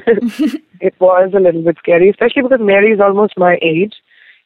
it 0.80 0.94
was 1.00 1.32
a 1.34 1.40
little 1.40 1.62
bit 1.62 1.76
scary, 1.78 2.10
especially 2.10 2.42
because 2.42 2.60
Mary 2.60 2.92
is 2.92 3.00
almost 3.00 3.34
my 3.36 3.58
age, 3.62 3.94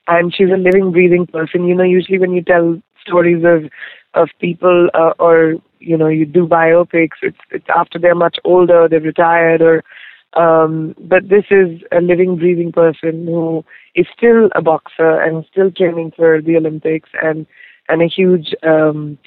and 0.08 0.34
she's 0.34 0.48
a 0.48 0.56
living, 0.56 0.92
breathing 0.92 1.26
person. 1.26 1.66
You 1.66 1.74
know, 1.74 1.84
usually 1.84 2.18
when 2.18 2.32
you 2.32 2.42
tell 2.42 2.80
stories 3.00 3.44
of 3.44 3.70
of 4.14 4.28
people 4.40 4.88
uh, 4.94 5.12
or 5.18 5.54
you 5.78 5.96
know 5.96 6.08
you 6.08 6.26
do 6.26 6.46
biopics 6.46 7.18
it's 7.22 7.38
it's 7.50 7.66
after 7.74 7.98
they're 7.98 8.14
much 8.14 8.38
older 8.44 8.88
they've 8.88 9.02
retired 9.04 9.62
or 9.62 9.82
um 10.34 10.94
but 10.98 11.28
this 11.28 11.44
is 11.50 11.80
a 11.92 12.00
living 12.00 12.36
breathing 12.36 12.72
person 12.72 13.26
who 13.26 13.64
is 13.94 14.06
still 14.16 14.48
a 14.54 14.62
boxer 14.62 15.20
and 15.20 15.44
still 15.50 15.70
training 15.70 16.12
for 16.16 16.40
the 16.40 16.56
olympics 16.56 17.10
and 17.22 17.46
and 17.88 18.02
a 18.02 18.06
huge 18.06 18.54
um 18.62 19.18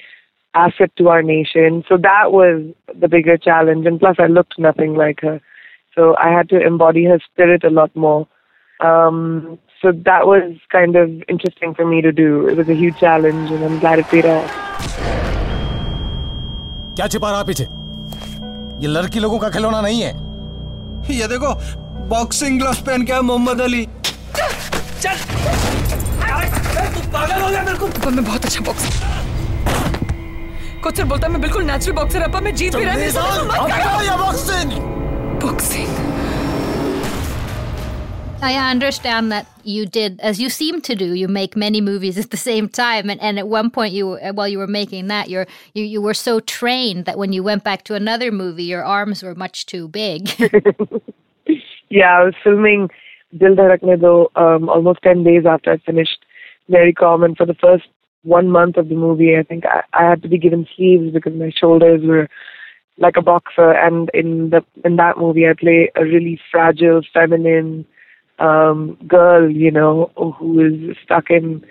asset 0.54 0.90
to 0.96 1.08
our 1.08 1.22
nation. 1.22 1.84
So 1.88 1.96
that 1.98 2.32
was 2.32 2.62
the 2.98 3.08
bigger 3.08 3.36
challenge. 3.36 3.86
And 3.86 3.98
plus 4.00 4.16
i 4.18 4.26
looked 4.26 4.58
nothing 4.58 4.94
like 4.94 5.20
her. 5.20 5.40
So 5.94 6.16
i 6.18 6.30
had 6.30 6.48
to 6.50 6.60
embody 6.60 7.04
her 7.04 7.18
spirit 7.32 7.64
a 7.64 7.70
lot 7.70 7.94
more. 7.94 8.26
Um 8.80 9.58
so 9.82 9.92
that 10.08 10.22
was 10.26 10.44
kind 10.74 10.96
of 10.96 11.10
interesting 11.28 11.74
for 11.78 11.86
me 11.86 12.02
to 12.02 12.12
do. 12.12 12.28
It 12.48 12.56
was 12.56 12.68
a 12.68 12.76
huge 12.82 12.96
challenge 13.00 13.50
and 13.50 13.64
i'm 13.64 13.78
glad 13.80 13.98
it 14.02 14.06
paid 14.12 14.26
off. 14.34 14.50
क्या 16.96 17.06
छिपा 17.14 17.30
रहा 17.30 17.42
पीछे? 17.50 17.64
ये 18.82 18.88
लड़की 18.88 19.20
लोगों 19.20 19.38
का 19.38 19.48
खिलौना 19.56 19.80
नहीं 19.80 20.00
है। 20.02 20.12
ये 21.16 21.26
देखो 21.28 21.54
बॉक्सिंग 22.08 22.60
ग्लव्स 22.60 22.80
पहन 22.86 23.02
के 23.06 23.20
मोहम्मद 23.20 23.60
अली। 23.60 23.84
चल। 25.02 25.16
तू 26.94 27.00
पागल 27.12 27.40
हो 27.42 27.48
गया 27.48 27.62
मेरे 27.64 27.78
को 27.78 28.10
मैं 28.10 28.24
बहुत 28.24 28.44
अच्छा 28.44 28.60
बॉक्सर 28.64 28.90
कोच 30.84 30.96
सर 30.96 31.04
बोलता 31.10 31.28
मैं 31.28 31.40
बिल्कुल 31.40 31.62
नेचुरल 31.64 31.96
बॉक्सर 31.96 32.22
अपा 32.22 32.40
मैं 32.46 32.54
जीत 32.54 32.76
भी 32.76 32.84
रहा 32.84 32.94
हूँ 32.94 34.18
boxing 34.24 34.72
boxing 35.44 36.03
I 38.44 38.70
understand 38.70 39.32
that 39.32 39.46
you 39.62 39.86
did, 39.86 40.20
as 40.20 40.38
you 40.38 40.50
seem 40.50 40.82
to 40.82 40.94
do, 40.94 41.14
you 41.14 41.28
make 41.28 41.56
many 41.56 41.80
movies 41.80 42.18
at 42.18 42.30
the 42.30 42.36
same 42.36 42.68
time, 42.68 43.08
and, 43.08 43.18
and 43.22 43.38
at 43.38 43.48
one 43.48 43.70
point, 43.70 43.94
you 43.94 44.18
while 44.34 44.46
you 44.46 44.58
were 44.58 44.66
making 44.66 45.06
that, 45.06 45.30
you're, 45.30 45.46
you 45.72 45.82
you 45.82 46.02
were 46.02 46.12
so 46.12 46.40
trained 46.40 47.06
that 47.06 47.16
when 47.16 47.32
you 47.32 47.42
went 47.42 47.64
back 47.64 47.84
to 47.84 47.94
another 47.94 48.30
movie, 48.30 48.64
your 48.64 48.84
arms 48.84 49.22
were 49.22 49.34
much 49.34 49.64
too 49.64 49.88
big. 49.88 50.28
yeah, 51.88 52.18
I 52.18 52.24
was 52.24 52.34
filming 52.44 52.90
Dil 53.34 53.56
Dhadakne 53.56 53.98
Do 53.98 54.28
um, 54.36 54.68
almost 54.68 55.00
ten 55.02 55.24
days 55.24 55.46
after 55.46 55.72
I 55.72 55.78
finished 55.78 56.18
Mary 56.68 56.92
Kom, 56.92 57.22
and 57.22 57.34
for 57.38 57.46
the 57.46 57.54
first 57.54 57.88
one 58.24 58.50
month 58.50 58.76
of 58.76 58.90
the 58.90 58.94
movie, 58.94 59.38
I 59.38 59.42
think 59.42 59.64
I, 59.64 59.84
I 59.94 60.10
had 60.10 60.20
to 60.20 60.28
be 60.28 60.36
given 60.36 60.66
sleeves 60.76 61.14
because 61.14 61.32
my 61.32 61.50
shoulders 61.50 62.02
were 62.04 62.28
like 62.98 63.16
a 63.16 63.22
boxer, 63.22 63.70
and 63.70 64.10
in 64.12 64.50
the 64.50 64.62
in 64.84 64.96
that 64.96 65.16
movie, 65.16 65.48
I 65.48 65.54
play 65.58 65.90
a 65.96 66.04
really 66.04 66.38
fragile, 66.50 67.00
feminine 67.10 67.86
um, 68.38 68.96
girl, 69.06 69.50
you 69.50 69.70
know, 69.70 70.10
who 70.16 70.90
is 70.90 70.96
stuck 71.04 71.30
in. 71.30 71.64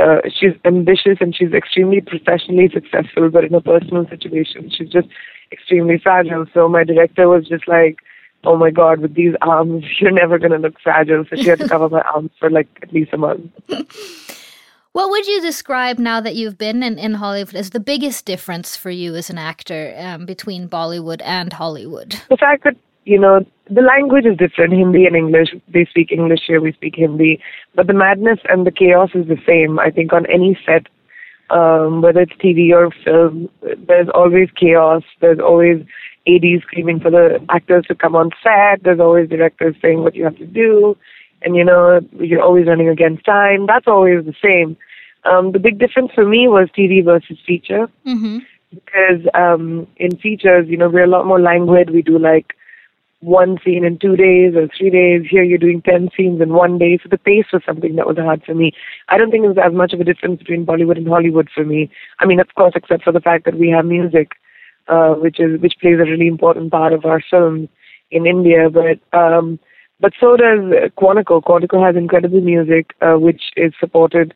Uh, 0.00 0.20
she's 0.28 0.52
ambitious 0.64 1.16
and 1.20 1.34
she's 1.34 1.52
extremely 1.52 2.02
professionally 2.02 2.68
successful, 2.72 3.30
but 3.30 3.44
in 3.44 3.54
a 3.54 3.62
personal 3.62 4.06
situation, 4.08 4.70
she's 4.70 4.90
just 4.90 5.08
extremely 5.52 5.98
fragile. 5.98 6.44
So 6.52 6.68
my 6.68 6.84
director 6.84 7.28
was 7.28 7.48
just 7.48 7.66
like, 7.66 8.00
"Oh 8.44 8.56
my 8.56 8.70
God, 8.70 9.00
with 9.00 9.14
these 9.14 9.34
arms, 9.40 9.84
you're 10.00 10.10
never 10.10 10.38
gonna 10.38 10.58
look 10.58 10.78
fragile." 10.80 11.24
So 11.30 11.36
she 11.36 11.48
had 11.48 11.60
to 11.60 11.68
cover 11.74 11.88
my 11.88 12.02
arms 12.02 12.30
for 12.38 12.50
like 12.50 12.68
at 12.82 12.92
least 12.92 13.14
a 13.14 13.18
month. 13.18 13.50
What 14.96 15.10
would 15.10 15.26
you 15.26 15.42
describe 15.42 15.98
now 15.98 16.22
that 16.22 16.36
you've 16.36 16.56
been 16.56 16.82
in, 16.82 16.98
in 16.98 17.12
Hollywood 17.12 17.54
as 17.54 17.68
the 17.68 17.80
biggest 17.80 18.24
difference 18.24 18.78
for 18.78 18.88
you 18.88 19.14
as 19.14 19.28
an 19.28 19.36
actor 19.36 19.94
um, 19.98 20.24
between 20.24 20.70
Bollywood 20.70 21.20
and 21.22 21.52
Hollywood? 21.52 22.18
The 22.30 22.38
fact 22.38 22.64
that, 22.64 22.76
you 23.06 23.18
know, 23.18 23.46
the 23.70 23.82
language 23.82 24.26
is 24.26 24.36
different 24.36 24.72
Hindi 24.72 25.06
and 25.06 25.16
English. 25.16 25.54
They 25.68 25.86
speak 25.86 26.10
English 26.12 26.40
here, 26.46 26.60
we 26.60 26.72
speak 26.72 26.96
Hindi. 26.96 27.40
But 27.74 27.86
the 27.86 27.94
madness 27.94 28.40
and 28.48 28.66
the 28.66 28.72
chaos 28.72 29.10
is 29.14 29.28
the 29.28 29.40
same. 29.46 29.78
I 29.78 29.90
think 29.90 30.12
on 30.12 30.26
any 30.26 30.58
set, 30.66 30.88
um, 31.50 32.02
whether 32.02 32.20
it's 32.20 32.32
TV 32.32 32.72
or 32.72 32.90
film, 33.04 33.48
there's 33.86 34.08
always 34.12 34.48
chaos. 34.56 35.04
There's 35.20 35.38
always 35.38 35.86
ADs 36.26 36.62
screaming 36.62 36.98
for 36.98 37.10
the 37.10 37.44
actors 37.48 37.86
to 37.86 37.94
come 37.94 38.16
on 38.16 38.30
set. 38.42 38.82
There's 38.82 39.00
always 39.00 39.28
directors 39.28 39.76
saying 39.80 40.02
what 40.02 40.16
you 40.16 40.24
have 40.24 40.36
to 40.38 40.46
do. 40.46 40.96
And, 41.42 41.54
you 41.54 41.64
know, 41.64 42.00
you're 42.18 42.42
always 42.42 42.66
running 42.66 42.88
against 42.88 43.24
time. 43.24 43.66
That's 43.66 43.86
always 43.86 44.24
the 44.24 44.34
same. 44.42 44.76
Um, 45.24 45.52
the 45.52 45.60
big 45.60 45.78
difference 45.78 46.10
for 46.12 46.26
me 46.26 46.48
was 46.48 46.68
TV 46.76 47.04
versus 47.04 47.38
feature. 47.46 47.86
Mm-hmm. 48.04 48.38
Because 48.74 49.26
um, 49.34 49.86
in 49.96 50.16
features, 50.16 50.66
you 50.68 50.76
know, 50.76 50.88
we're 50.88 51.04
a 51.04 51.08
lot 51.08 51.24
more 51.24 51.40
languid. 51.40 51.90
We 51.90 52.02
do 52.02 52.18
like 52.18 52.56
one 53.20 53.58
scene 53.64 53.84
in 53.84 53.98
two 53.98 54.16
days 54.16 54.54
or 54.54 54.68
three 54.76 54.90
days. 54.90 55.22
Here 55.30 55.42
you're 55.42 55.58
doing 55.58 55.82
10 55.82 56.10
scenes 56.16 56.40
in 56.40 56.52
one 56.52 56.78
day. 56.78 56.98
So 57.02 57.08
the 57.10 57.18
pace 57.18 57.46
was 57.52 57.62
something 57.64 57.96
that 57.96 58.06
was 58.06 58.18
hard 58.18 58.42
for 58.44 58.54
me. 58.54 58.72
I 59.08 59.16
don't 59.16 59.30
think 59.30 59.44
was 59.44 59.56
as 59.62 59.72
much 59.72 59.92
of 59.92 60.00
a 60.00 60.04
difference 60.04 60.38
between 60.38 60.66
Bollywood 60.66 60.98
and 60.98 61.08
Hollywood 61.08 61.48
for 61.54 61.64
me. 61.64 61.90
I 62.20 62.26
mean, 62.26 62.40
of 62.40 62.48
course, 62.54 62.72
except 62.76 63.04
for 63.04 63.12
the 63.12 63.20
fact 63.20 63.44
that 63.46 63.58
we 63.58 63.70
have 63.70 63.86
music, 63.86 64.32
uh, 64.88 65.14
which 65.14 65.40
is 65.40 65.60
which 65.60 65.74
plays 65.80 65.98
a 65.98 66.10
really 66.10 66.28
important 66.28 66.70
part 66.70 66.92
of 66.92 67.04
our 67.04 67.22
films 67.30 67.68
in 68.10 68.26
India. 68.26 68.68
But 68.70 69.00
um, 69.18 69.58
but 69.98 70.12
so 70.20 70.36
does 70.36 70.90
Quantico. 70.98 71.42
Quantico 71.42 71.84
has 71.84 71.96
incredible 71.96 72.40
music, 72.40 72.92
uh, 73.00 73.14
which 73.14 73.42
is 73.56 73.72
supported 73.80 74.34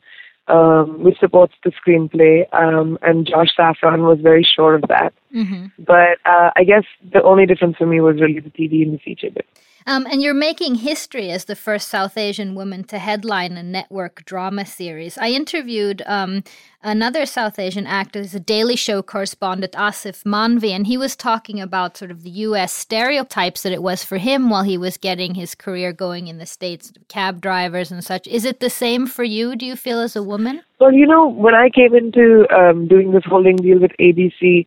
um, 0.50 1.02
which 1.02 1.18
supports 1.18 1.54
the 1.64 1.70
screenplay, 1.70 2.52
um, 2.52 2.98
and 3.02 3.26
Josh 3.26 3.54
Safran 3.58 4.06
was 4.06 4.18
very 4.20 4.42
sure 4.42 4.74
of 4.74 4.82
that. 4.88 5.12
Mm-hmm. 5.34 5.66
But 5.78 6.18
uh, 6.24 6.50
I 6.56 6.64
guess 6.64 6.84
the 7.12 7.22
only 7.22 7.46
difference 7.46 7.76
for 7.76 7.86
me 7.86 8.00
was 8.00 8.20
really 8.20 8.40
the 8.40 8.50
TV 8.50 8.82
and 8.82 8.94
the 8.94 8.98
feature 8.98 9.30
bit. 9.30 9.46
Um, 9.86 10.06
and 10.10 10.22
you're 10.22 10.34
making 10.34 10.76
history 10.76 11.30
as 11.30 11.46
the 11.46 11.56
first 11.56 11.88
South 11.88 12.18
Asian 12.18 12.54
woman 12.54 12.84
to 12.84 12.98
headline 12.98 13.56
a 13.56 13.62
network 13.62 14.24
drama 14.24 14.66
series. 14.66 15.16
I 15.16 15.30
interviewed 15.30 16.02
um, 16.06 16.44
another 16.82 17.24
South 17.24 17.58
Asian 17.58 17.86
actor, 17.86 18.20
a 18.20 18.40
Daily 18.40 18.76
Show 18.76 19.02
correspondent, 19.02 19.72
Aasif 19.72 20.24
Mandvi, 20.24 20.70
and 20.70 20.86
he 20.86 20.98
was 20.98 21.16
talking 21.16 21.60
about 21.60 21.96
sort 21.96 22.10
of 22.10 22.22
the 22.22 22.30
U.S. 22.30 22.72
stereotypes 22.72 23.62
that 23.62 23.72
it 23.72 23.82
was 23.82 24.04
for 24.04 24.18
him 24.18 24.50
while 24.50 24.64
he 24.64 24.76
was 24.76 24.96
getting 24.96 25.34
his 25.34 25.54
career 25.54 25.92
going 25.92 26.28
in 26.28 26.38
the 26.38 26.46
States, 26.46 26.92
cab 27.08 27.40
drivers 27.40 27.90
and 27.90 28.04
such. 28.04 28.26
Is 28.26 28.44
it 28.44 28.60
the 28.60 28.70
same 28.70 29.06
for 29.06 29.24
you, 29.24 29.56
do 29.56 29.64
you 29.64 29.76
feel, 29.76 30.00
as 30.00 30.14
a 30.14 30.22
woman? 30.22 30.62
Well, 30.78 30.92
you 30.92 31.06
know, 31.06 31.26
when 31.26 31.54
I 31.54 31.70
came 31.70 31.94
into 31.94 32.46
um, 32.54 32.86
doing 32.86 33.12
this 33.12 33.24
holding 33.24 33.56
deal 33.56 33.80
with 33.80 33.92
ABC, 33.98 34.66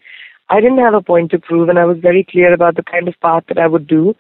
I 0.50 0.60
didn't 0.60 0.80
have 0.80 0.94
a 0.94 1.02
point 1.02 1.32
to 1.32 1.40
prove, 1.40 1.70
and 1.70 1.80
I 1.80 1.86
was 1.86 1.98
very 2.00 2.26
clear 2.30 2.54
about 2.54 2.76
the 2.76 2.84
kind 2.84 3.08
of 3.08 3.20
path 3.22 3.44
that 3.48 3.58
I 3.58 3.68
would 3.68 3.88
do 3.88 4.16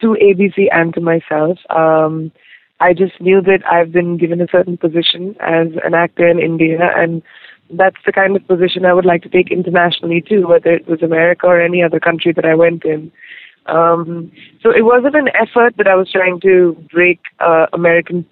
to 0.00 0.16
ABC 0.20 0.68
and 0.72 0.94
to 0.94 1.00
myself. 1.00 1.58
Um, 1.70 2.32
I 2.80 2.92
just 2.92 3.20
knew 3.20 3.40
that 3.42 3.62
I've 3.70 3.92
been 3.92 4.18
given 4.18 4.40
a 4.40 4.48
certain 4.50 4.76
position 4.76 5.34
as 5.40 5.68
an 5.84 5.94
actor 5.94 6.28
in 6.28 6.38
India, 6.38 6.90
and 6.94 7.22
that's 7.70 7.96
the 8.04 8.12
kind 8.12 8.36
of 8.36 8.46
position 8.46 8.84
I 8.84 8.92
would 8.92 9.06
like 9.06 9.22
to 9.22 9.28
take 9.28 9.50
internationally 9.50 10.20
too, 10.20 10.46
whether 10.46 10.70
it 10.70 10.86
was 10.86 11.02
America 11.02 11.46
or 11.46 11.60
any 11.60 11.82
other 11.82 11.98
country 11.98 12.32
that 12.32 12.44
I 12.44 12.54
went 12.54 12.84
in. 12.84 13.10
Um, 13.66 14.30
so 14.62 14.70
it 14.70 14.84
wasn't 14.84 15.16
an 15.16 15.28
effort 15.28 15.76
that 15.78 15.88
I 15.88 15.96
was 15.96 16.10
trying 16.12 16.40
to 16.40 16.76
break 16.92 17.20
uh, 17.40 17.66
American 17.72 18.24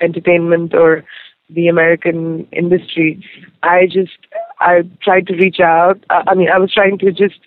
entertainment 0.00 0.74
or 0.74 1.04
the 1.50 1.68
American 1.68 2.48
industry. 2.52 3.24
I 3.62 3.86
just 3.86 4.18
I 4.60 4.82
tried 5.02 5.26
to 5.28 5.34
reach 5.34 5.60
out. 5.60 6.02
I 6.10 6.34
mean, 6.34 6.48
I 6.48 6.58
was 6.58 6.72
trying 6.72 6.98
to 6.98 7.12
just 7.12 7.38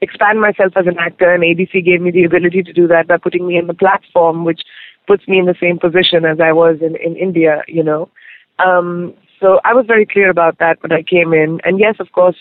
expand 0.00 0.40
myself 0.40 0.72
as 0.76 0.86
an 0.86 0.98
actor, 0.98 1.32
and 1.32 1.42
ABC 1.42 1.84
gave 1.84 2.00
me 2.00 2.10
the 2.10 2.24
ability 2.24 2.62
to 2.62 2.72
do 2.72 2.86
that 2.88 3.08
by 3.08 3.16
putting 3.16 3.46
me 3.46 3.56
in 3.56 3.66
the 3.66 3.74
platform, 3.74 4.44
which 4.44 4.62
puts 5.06 5.26
me 5.28 5.38
in 5.38 5.46
the 5.46 5.54
same 5.60 5.78
position 5.78 6.24
as 6.24 6.38
I 6.40 6.52
was 6.52 6.78
in, 6.80 6.96
in 6.96 7.16
India, 7.16 7.62
you 7.68 7.82
know. 7.82 8.08
Um, 8.58 9.14
so 9.40 9.60
I 9.64 9.74
was 9.74 9.86
very 9.86 10.06
clear 10.06 10.30
about 10.30 10.58
that 10.58 10.82
when 10.82 10.92
I 10.92 11.02
came 11.02 11.32
in. 11.32 11.60
And 11.64 11.78
yes, 11.78 11.96
of 12.00 12.12
course, 12.12 12.36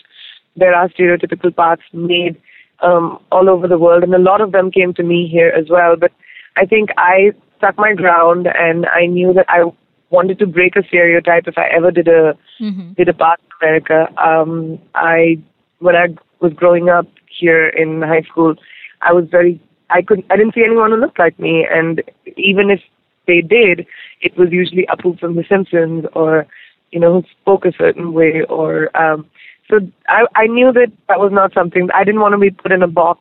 there 0.56 0.74
are 0.74 0.90
stereotypical 0.90 1.56
paths 1.56 1.82
made 1.94 2.42
um, 2.82 3.20
all 3.32 3.50
over 3.50 3.68
the 3.68 3.78
world, 3.78 4.04
and 4.04 4.14
a 4.14 4.20
lot 4.20 4.42
of 4.42 4.52
them 4.52 4.72
came 4.72 4.94
to 4.96 5.04
me 5.04 5.28
here 5.28 5.50
as 5.50 5.66
well. 5.70 5.96
But 5.96 6.12
I 6.58 6.66
think 6.66 6.90
I 6.98 7.32
stuck 7.58 7.78
my 7.78 7.94
ground, 7.94 8.48
and 8.48 8.86
I 8.88 9.06
knew 9.06 9.34
that 9.34 9.46
I 9.50 9.66
wanted 10.10 10.40
to 10.40 10.48
break 10.48 10.76
a 10.76 10.84
stereotype 10.88 11.48
if 11.48 11.58
I 11.58 11.68
ever 11.76 11.92
did 11.92 12.08
a 12.08 12.38
mm-hmm. 12.62 12.94
did 12.94 13.10
a 13.10 13.14
part 13.14 13.40
in 13.40 13.68
America. 13.68 14.08
Um, 14.22 14.80
I 14.94 15.38
when 15.80 15.96
I 15.96 16.08
was 16.46 16.54
growing 16.54 16.90
up, 16.90 17.08
here 17.40 17.68
in 17.68 18.02
high 18.02 18.22
school, 18.22 18.56
I 19.02 19.12
was 19.14 19.26
very 19.30 19.60
I 19.90 20.02
couldn't 20.02 20.26
I 20.30 20.38
didn't 20.38 20.56
see 20.56 20.64
anyone 20.64 20.92
who 20.92 20.98
looked 20.98 21.20
like 21.20 21.38
me, 21.40 21.68
and 21.70 22.02
even 22.38 22.70
if 22.70 22.82
they 23.28 23.42
did, 23.42 23.86
it 24.22 24.38
was 24.38 24.50
usually 24.52 24.86
Apu 24.88 25.20
from 25.20 25.36
The 25.36 25.44
Simpsons 25.50 26.06
or 26.14 26.48
you 26.92 27.00
know 27.00 27.14
who 27.14 27.24
spoke 27.42 27.66
a 27.66 27.74
certain 27.78 28.14
way 28.14 28.44
or 28.50 28.96
um, 28.98 29.30
so 29.70 29.80
I 30.08 30.26
I 30.36 30.48
knew 30.48 30.72
that 30.74 30.92
that 31.08 31.20
was 31.20 31.32
not 31.32 31.54
something 31.54 31.90
I 31.94 32.04
didn't 32.04 32.22
want 32.22 32.34
to 32.34 32.38
be 32.38 32.52
put 32.52 32.72
in 32.72 32.84
a 32.84 32.88
box 32.88 33.20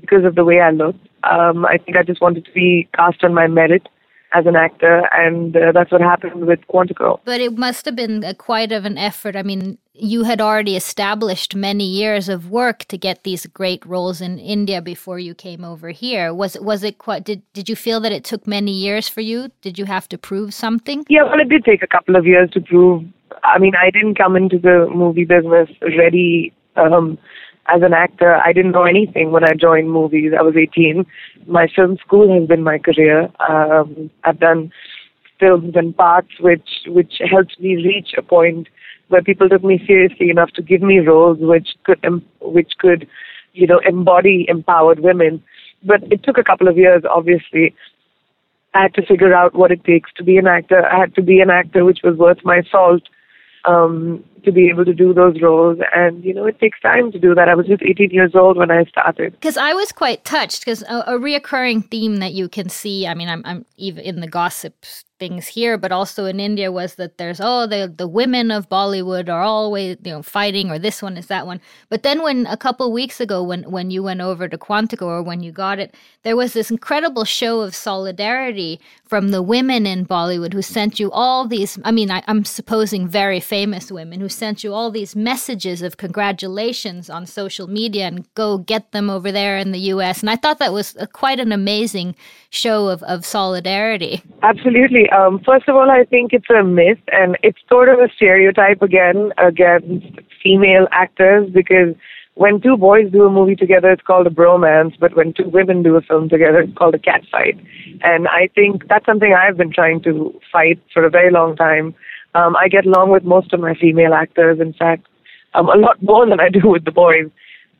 because 0.00 0.24
of 0.24 0.34
the 0.34 0.44
way 0.44 0.60
I 0.60 0.70
looked. 0.70 1.06
Um, 1.24 1.64
I 1.64 1.78
think 1.78 1.96
I 1.96 2.02
just 2.02 2.20
wanted 2.20 2.44
to 2.46 2.52
be 2.52 2.88
cast 2.94 3.24
on 3.24 3.34
my 3.34 3.46
merit 3.46 3.88
as 4.34 4.46
an 4.46 4.56
actor, 4.56 5.08
and 5.12 5.56
uh, 5.56 5.70
that's 5.72 5.92
what 5.92 6.00
happened 6.00 6.46
with 6.46 6.60
Quantico. 6.68 7.20
But 7.24 7.40
it 7.40 7.56
must 7.56 7.84
have 7.86 7.94
been 7.94 8.24
a, 8.24 8.34
quite 8.34 8.72
of 8.72 8.84
an 8.84 8.98
effort. 8.98 9.36
I 9.36 9.42
mean, 9.42 9.78
you 9.94 10.24
had 10.24 10.40
already 10.40 10.76
established 10.76 11.54
many 11.54 11.84
years 11.84 12.28
of 12.28 12.50
work 12.50 12.84
to 12.86 12.98
get 12.98 13.22
these 13.22 13.46
great 13.46 13.86
roles 13.86 14.20
in 14.20 14.38
India 14.40 14.82
before 14.82 15.20
you 15.20 15.34
came 15.34 15.64
over 15.64 15.90
here. 15.90 16.34
Was 16.34 16.56
it 16.56 16.64
was 16.64 16.82
it 16.82 16.98
quite? 16.98 17.24
Did 17.24 17.42
did 17.52 17.68
you 17.68 17.76
feel 17.76 18.00
that 18.00 18.12
it 18.12 18.24
took 18.24 18.46
many 18.46 18.72
years 18.72 19.08
for 19.08 19.20
you? 19.20 19.50
Did 19.62 19.78
you 19.78 19.84
have 19.84 20.08
to 20.08 20.18
prove 20.18 20.52
something? 20.52 21.04
Yeah, 21.08 21.22
well, 21.22 21.40
it 21.40 21.48
did 21.48 21.64
take 21.64 21.82
a 21.82 21.86
couple 21.86 22.16
of 22.16 22.26
years 22.26 22.50
to 22.50 22.60
prove. 22.60 23.04
I 23.44 23.58
mean, 23.58 23.74
I 23.76 23.90
didn't 23.90 24.16
come 24.16 24.36
into 24.36 24.58
the 24.58 24.88
movie 24.92 25.24
business 25.24 25.68
ready. 25.80 26.52
Um, 26.76 27.18
as 27.66 27.82
an 27.82 27.94
actor, 27.94 28.36
I 28.36 28.52
didn't 28.52 28.72
know 28.72 28.84
anything 28.84 29.30
when 29.30 29.44
I 29.44 29.54
joined 29.54 29.90
movies. 29.90 30.32
I 30.38 30.42
was 30.42 30.54
18. 30.56 31.06
My 31.46 31.66
film 31.74 31.96
school 32.04 32.32
has 32.38 32.46
been 32.46 32.62
my 32.62 32.78
career. 32.78 33.28
Um, 33.48 34.10
I've 34.24 34.40
done 34.40 34.70
films 35.40 35.72
and 35.74 35.96
parts 35.96 36.28
which 36.40 36.68
which 36.86 37.14
helped 37.30 37.58
me 37.58 37.76
reach 37.76 38.10
a 38.16 38.22
point 38.22 38.68
where 39.08 39.22
people 39.22 39.48
took 39.48 39.64
me 39.64 39.82
seriously 39.86 40.30
enough 40.30 40.50
to 40.52 40.62
give 40.62 40.80
me 40.80 40.98
roles 40.98 41.38
which 41.40 41.68
could 41.82 42.00
which 42.40 42.72
could 42.78 43.06
you 43.52 43.66
know 43.66 43.80
embody 43.86 44.46
empowered 44.48 45.00
women. 45.00 45.42
But 45.82 46.02
it 46.10 46.22
took 46.22 46.38
a 46.38 46.44
couple 46.44 46.68
of 46.68 46.76
years, 46.76 47.02
obviously. 47.08 47.74
I 48.74 48.82
had 48.82 48.94
to 48.94 49.06
figure 49.06 49.32
out 49.32 49.54
what 49.54 49.70
it 49.70 49.84
takes 49.84 50.10
to 50.16 50.24
be 50.24 50.36
an 50.36 50.46
actor. 50.46 50.84
I 50.84 50.98
had 50.98 51.14
to 51.14 51.22
be 51.22 51.40
an 51.40 51.50
actor 51.50 51.84
which 51.84 52.00
was 52.02 52.16
worth 52.16 52.38
my 52.44 52.62
salt 52.70 53.02
um, 53.64 54.24
to 54.44 54.52
be 54.52 54.68
able 54.68 54.84
to 54.84 54.94
do 54.94 55.12
those 55.12 55.40
roles. 55.40 55.78
And, 55.94 56.24
you 56.24 56.34
know, 56.34 56.46
it 56.46 56.58
takes 56.58 56.80
time 56.80 57.12
to 57.12 57.18
do 57.18 57.34
that. 57.34 57.48
I 57.48 57.54
was 57.54 57.66
just 57.66 57.82
18 57.82 58.10
years 58.10 58.32
old 58.34 58.56
when 58.56 58.70
I 58.70 58.84
started. 58.84 59.32
Because 59.32 59.56
I 59.56 59.72
was 59.72 59.92
quite 59.92 60.24
touched 60.24 60.64
because 60.64 60.82
a, 60.82 61.04
a 61.06 61.18
reoccurring 61.18 61.90
theme 61.90 62.16
that 62.16 62.32
you 62.32 62.48
can 62.48 62.68
see, 62.68 63.06
I 63.06 63.14
mean, 63.14 63.28
I'm, 63.28 63.42
I'm 63.44 63.64
even 63.76 64.04
in 64.04 64.20
the 64.20 64.28
gossip 64.28 64.84
things 65.18 65.46
here, 65.46 65.78
but 65.78 65.92
also 65.92 66.24
in 66.24 66.40
India 66.40 66.72
was 66.72 66.96
that 66.96 67.18
there's 67.18 67.40
oh 67.40 67.66
the 67.66 67.92
the 67.96 68.08
women 68.08 68.50
of 68.50 68.68
Bollywood 68.68 69.28
are 69.28 69.42
always 69.42 69.96
you 70.04 70.12
know 70.12 70.22
fighting 70.22 70.70
or 70.70 70.78
this 70.78 71.00
one 71.02 71.16
is 71.16 71.28
that 71.28 71.46
one. 71.46 71.60
But 71.88 72.02
then 72.02 72.22
when 72.22 72.46
a 72.46 72.56
couple 72.56 72.92
weeks 72.92 73.20
ago 73.20 73.42
when 73.42 73.62
when 73.70 73.90
you 73.90 74.02
went 74.02 74.20
over 74.20 74.48
to 74.48 74.58
Quantico 74.58 75.02
or 75.02 75.22
when 75.22 75.42
you 75.42 75.52
got 75.52 75.78
it, 75.78 75.94
there 76.22 76.36
was 76.36 76.52
this 76.52 76.70
incredible 76.70 77.24
show 77.24 77.60
of 77.60 77.74
solidarity 77.74 78.80
from 79.04 79.30
the 79.30 79.42
women 79.42 79.86
in 79.86 80.06
Bollywood 80.06 80.52
who 80.52 80.62
sent 80.62 80.98
you 80.98 81.10
all 81.12 81.46
these. 81.46 81.78
I 81.84 81.92
mean, 81.92 82.10
I, 82.10 82.22
I'm 82.26 82.44
supposing 82.44 83.06
very 83.06 83.40
famous 83.40 83.92
women 83.92 84.20
who 84.20 84.28
sent 84.34 84.64
you 84.64 84.74
all 84.74 84.90
these 84.90 85.16
messages 85.16 85.82
of 85.82 85.96
congratulations 85.96 87.08
on 87.08 87.26
social 87.26 87.66
media 87.66 88.06
and 88.06 88.32
go 88.34 88.58
get 88.58 88.92
them 88.92 89.08
over 89.08 89.32
there 89.32 89.56
in 89.56 89.72
the 89.72 89.78
U.S. 89.94 90.20
And 90.20 90.30
I 90.30 90.36
thought 90.36 90.58
that 90.58 90.72
was 90.72 90.96
a, 90.98 91.06
quite 91.06 91.40
an 91.40 91.52
amazing 91.52 92.14
show 92.50 92.88
of 92.88 93.02
of 93.04 93.24
solidarity. 93.24 94.22
Absolutely. 94.42 95.08
Um, 95.10 95.40
first 95.44 95.68
of 95.68 95.76
all, 95.76 95.90
I 95.90 96.04
think 96.04 96.32
it's 96.32 96.50
a 96.50 96.62
myth 96.62 96.98
and 97.12 97.36
it's 97.42 97.58
sort 97.68 97.88
of 97.88 97.98
a 97.98 98.08
stereotype 98.14 98.82
again 98.82 99.32
against 99.38 100.06
female 100.42 100.86
actors 100.92 101.48
because 101.50 101.94
when 102.34 102.60
two 102.60 102.76
boys 102.76 103.10
do 103.12 103.24
a 103.24 103.30
movie 103.30 103.54
together, 103.54 103.90
it's 103.92 104.02
called 104.02 104.26
a 104.26 104.30
bromance, 104.30 104.98
but 104.98 105.16
when 105.16 105.32
two 105.32 105.48
women 105.48 105.82
do 105.82 105.96
a 105.96 106.02
film 106.02 106.28
together, 106.28 106.62
it's 106.62 106.76
called 106.76 106.94
a 106.94 106.98
catfight. 106.98 107.64
And 108.02 108.26
I 108.26 108.48
think 108.54 108.88
that's 108.88 109.06
something 109.06 109.32
I've 109.32 109.56
been 109.56 109.72
trying 109.72 110.02
to 110.02 110.34
fight 110.52 110.80
for 110.92 111.04
a 111.04 111.10
very 111.10 111.30
long 111.30 111.54
time. 111.54 111.94
Um, 112.34 112.56
I 112.56 112.68
get 112.68 112.86
along 112.86 113.10
with 113.10 113.24
most 113.24 113.52
of 113.52 113.60
my 113.60 113.74
female 113.74 114.12
actors, 114.12 114.60
in 114.60 114.72
fact, 114.72 115.06
um, 115.54 115.68
a 115.68 115.76
lot 115.76 116.02
more 116.02 116.28
than 116.28 116.40
I 116.40 116.48
do 116.48 116.68
with 116.68 116.84
the 116.84 116.90
boys. 116.90 117.30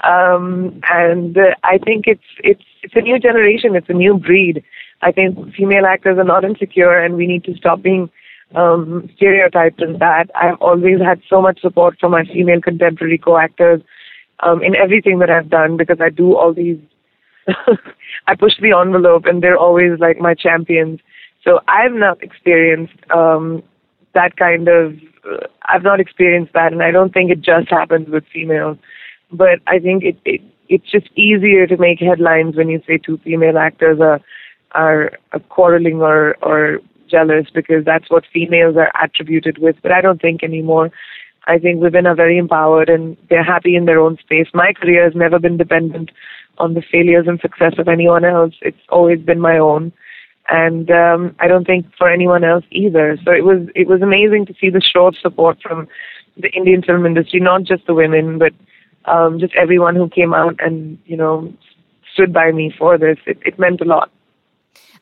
Um, 0.02 0.80
and 0.90 1.36
uh, 1.36 1.54
I 1.64 1.78
think 1.78 2.04
it's 2.06 2.24
it's 2.38 2.64
it's 2.82 2.94
a 2.94 3.00
new 3.00 3.18
generation, 3.18 3.74
it's 3.74 3.88
a 3.88 3.94
new 3.94 4.18
breed. 4.18 4.62
I 5.02 5.12
think 5.12 5.54
female 5.54 5.86
actors 5.86 6.18
are 6.18 6.24
not 6.24 6.44
insecure, 6.44 6.98
and 6.98 7.16
we 7.16 7.26
need 7.26 7.44
to 7.44 7.54
stop 7.56 7.82
being 7.82 8.10
um, 8.54 9.08
stereotyped 9.16 9.80
in 9.80 9.98
that. 9.98 10.30
I've 10.34 10.60
always 10.60 11.00
had 11.00 11.20
so 11.28 11.40
much 11.40 11.60
support 11.60 11.98
from 11.98 12.12
my 12.12 12.24
female 12.24 12.60
contemporary 12.60 13.18
co-actors 13.18 13.80
um, 14.40 14.62
in 14.62 14.76
everything 14.76 15.18
that 15.20 15.30
I've 15.30 15.50
done 15.50 15.76
because 15.76 15.98
I 16.00 16.10
do 16.10 16.36
all 16.36 16.52
these. 16.52 16.78
I 18.26 18.34
push 18.34 18.52
the 18.60 18.76
envelope, 18.78 19.24
and 19.26 19.42
they're 19.42 19.58
always 19.58 19.98
like 19.98 20.18
my 20.18 20.34
champions. 20.34 21.00
So 21.42 21.60
I've 21.68 21.92
not 21.92 22.22
experienced 22.22 22.94
um, 23.14 23.62
that 24.14 24.36
kind 24.36 24.68
of. 24.68 24.94
Uh, 25.24 25.46
I've 25.68 25.82
not 25.82 26.00
experienced 26.00 26.52
that, 26.52 26.72
and 26.72 26.82
I 26.82 26.90
don't 26.90 27.12
think 27.12 27.30
it 27.30 27.40
just 27.40 27.70
happens 27.70 28.08
with 28.08 28.24
females. 28.32 28.78
But 29.32 29.60
I 29.66 29.78
think 29.78 30.04
it, 30.04 30.16
it 30.24 30.40
it's 30.68 30.90
just 30.90 31.08
easier 31.16 31.66
to 31.66 31.76
make 31.76 32.00
headlines 32.00 32.56
when 32.56 32.68
you 32.68 32.80
say 32.86 32.98
two 32.98 33.18
female 33.18 33.58
actors 33.58 33.98
are 34.00 34.20
are, 34.72 35.12
are 35.32 35.40
quarreling 35.48 36.00
or 36.02 36.36
or 36.42 36.80
jealous 37.10 37.46
because 37.54 37.84
that's 37.84 38.10
what 38.10 38.24
females 38.32 38.76
are 38.76 38.90
attributed 39.02 39.58
with. 39.58 39.76
But 39.82 39.92
I 39.92 40.00
don't 40.00 40.20
think 40.20 40.42
anymore. 40.42 40.90
I 41.46 41.58
think 41.58 41.80
women 41.80 42.06
are 42.06 42.14
very 42.14 42.38
empowered 42.38 42.88
and 42.88 43.16
they're 43.28 43.44
happy 43.44 43.76
in 43.76 43.84
their 43.84 44.00
own 44.00 44.16
space. 44.18 44.48
My 44.54 44.72
career 44.72 45.04
has 45.04 45.14
never 45.14 45.38
been 45.38 45.58
dependent 45.58 46.10
on 46.58 46.74
the 46.74 46.82
failures 46.90 47.26
and 47.28 47.38
success 47.40 47.74
of 47.78 47.88
anyone 47.88 48.24
else. 48.24 48.54
It's 48.62 48.86
always 48.88 49.20
been 49.20 49.40
my 49.40 49.58
own. 49.58 49.92
And 50.48 50.90
um, 50.90 51.34
I 51.40 51.48
don't 51.48 51.66
think 51.66 51.86
for 51.96 52.10
anyone 52.10 52.44
else 52.44 52.64
either. 52.70 53.16
So 53.24 53.32
it 53.32 53.44
was 53.44 53.66
it 53.74 53.88
was 53.88 54.02
amazing 54.02 54.46
to 54.46 54.54
see 54.60 54.68
the 54.68 54.82
show 54.82 55.06
of 55.06 55.16
support 55.16 55.58
from 55.62 55.88
the 56.36 56.50
Indian 56.50 56.82
film 56.82 57.06
industry, 57.06 57.40
not 57.40 57.62
just 57.62 57.86
the 57.86 57.94
women, 57.94 58.38
but 58.38 58.52
um, 59.06 59.38
just 59.38 59.54
everyone 59.54 59.96
who 59.96 60.08
came 60.08 60.34
out 60.34 60.56
and 60.58 60.98
you 61.06 61.16
know 61.16 61.52
stood 62.12 62.32
by 62.32 62.52
me 62.52 62.74
for 62.76 62.98
this. 62.98 63.18
It, 63.26 63.38
it 63.44 63.58
meant 63.58 63.80
a 63.80 63.84
lot. 63.84 64.10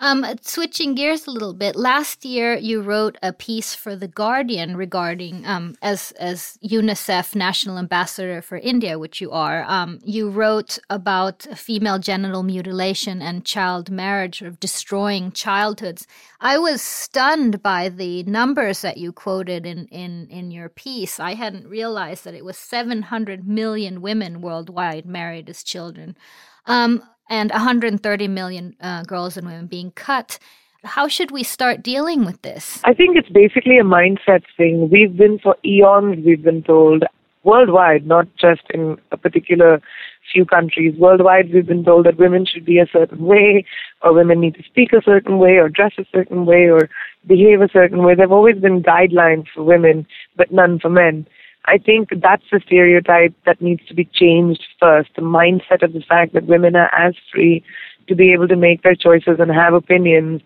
Um, 0.03 0.27
switching 0.41 0.97
gears 0.97 1.29
a 1.29 1.31
little 1.31 1.55
bit, 1.55 1.77
last 1.77 2.25
year 2.25 2.57
you 2.57 2.83
wrote 2.83 3.17
a 3.23 3.33
piece 3.33 3.73
for 3.73 3.95
the 3.95 4.09
Guardian 4.09 4.77
regarding 4.77 5.47
um, 5.47 5.77
as 5.81 6.11
as 6.19 6.59
UNICEF 6.61 7.37
National 7.37 7.79
Ambassador 7.79 8.43
for 8.43 8.59
India, 8.59 8.99
which 8.99 9.21
you 9.21 9.31
are. 9.31 9.63
Um, 9.69 10.01
you 10.03 10.29
wrote 10.29 10.81
about 10.91 11.47
female 11.55 12.01
genital 12.01 12.43
mutilation 12.43 13.23
and 13.23 13.45
child 13.45 13.93
marriage, 13.93 14.43
of 14.43 14.59
destroying 14.59 15.31
childhoods. 15.31 16.09
I 16.41 16.59
was 16.59 16.83
stunned 16.83 17.63
by 17.63 17.89
the 17.89 18.25
numbers 18.25 18.81
that 18.81 18.97
you 18.97 19.13
quoted 19.13 19.65
in 19.65 19.87
in 19.87 20.27
in 20.31 20.51
your 20.51 20.69
piece. 20.69 21.21
I 21.21 21.35
hadn't 21.35 21.69
realized 21.69 22.25
that 22.25 22.35
it 22.35 22.45
was 22.45 22.59
700 22.59 23.47
million 23.47 24.03
women 24.03 24.41
worldwide 24.41 25.07
married 25.07 25.49
as 25.49 25.63
children. 25.63 26.17
Um, 26.67 27.03
and 27.29 27.51
130 27.51 28.29
million 28.29 28.77
uh, 28.81 29.03
girls 29.05 29.37
and 29.37 29.47
women 29.47 29.67
being 29.67 29.91
cut. 29.93 30.39
How 30.85 31.07
should 31.07 31.31
we 31.31 31.43
start 31.43 31.83
dealing 31.83 32.25
with 32.25 32.43
this? 32.43 32.81
I 32.85 32.93
think 32.93 33.17
it's 33.17 33.29
basically 33.29 33.79
a 33.79 33.85
mindset 33.85 34.43
thing. 34.57 34.91
We've 34.91 35.17
been 35.17 35.39
for 35.39 35.57
eons, 35.65 36.25
we've 36.25 36.43
been 36.43 36.63
told 36.63 37.05
worldwide, 37.45 38.07
not 38.07 38.27
just 38.37 38.63
in 38.73 38.97
a 39.11 39.17
particular 39.17 39.81
few 40.33 40.45
countries. 40.45 40.97
Worldwide, 40.99 41.53
we've 41.53 41.67
been 41.67 41.85
told 41.85 42.07
that 42.07 42.19
women 42.19 42.47
should 42.47 42.65
be 42.65 42.79
a 42.79 42.87
certain 42.93 43.25
way, 43.25 43.65
or 44.03 44.13
women 44.13 44.41
need 44.41 44.55
to 44.55 44.63
speak 44.63 44.93
a 44.93 45.03
certain 45.03 45.39
way, 45.39 45.57
or 45.57 45.69
dress 45.69 45.93
a 45.99 46.05
certain 46.13 46.47
way, 46.47 46.69
or 46.69 46.89
behave 47.27 47.61
a 47.61 47.69
certain 47.69 48.03
way. 48.03 48.15
There 48.15 48.25
have 48.25 48.33
always 48.33 48.59
been 48.59 48.83
guidelines 48.83 49.47
for 49.55 49.63
women, 49.63 50.07
but 50.37 50.53
none 50.53 50.79
for 50.79 50.89
men. 50.89 51.27
I 51.65 51.79
think 51.79 52.09
that's 52.21 52.43
the 52.51 52.61
stereotype 52.67 53.35
that 53.47 53.61
needs 53.61 53.87
to 53.87 53.95
be 53.95 54.05
changed 54.05 54.65
first. 54.81 55.11
The 55.15 55.23
mindset 55.23 55.83
of 55.83 55.93
the 55.93 56.03
fact 56.07 56.33
that 56.35 56.47
women 56.47 56.75
are 56.75 56.93
as 56.95 57.15
free 57.33 57.65
to 58.09 58.15
be 58.15 58.33
able 58.33 58.49
to 58.49 58.57
make 58.57 58.83
their 58.83 58.97
choices 58.97 59.39
and 59.39 59.51
have 59.51 59.75
opinions 59.75 60.43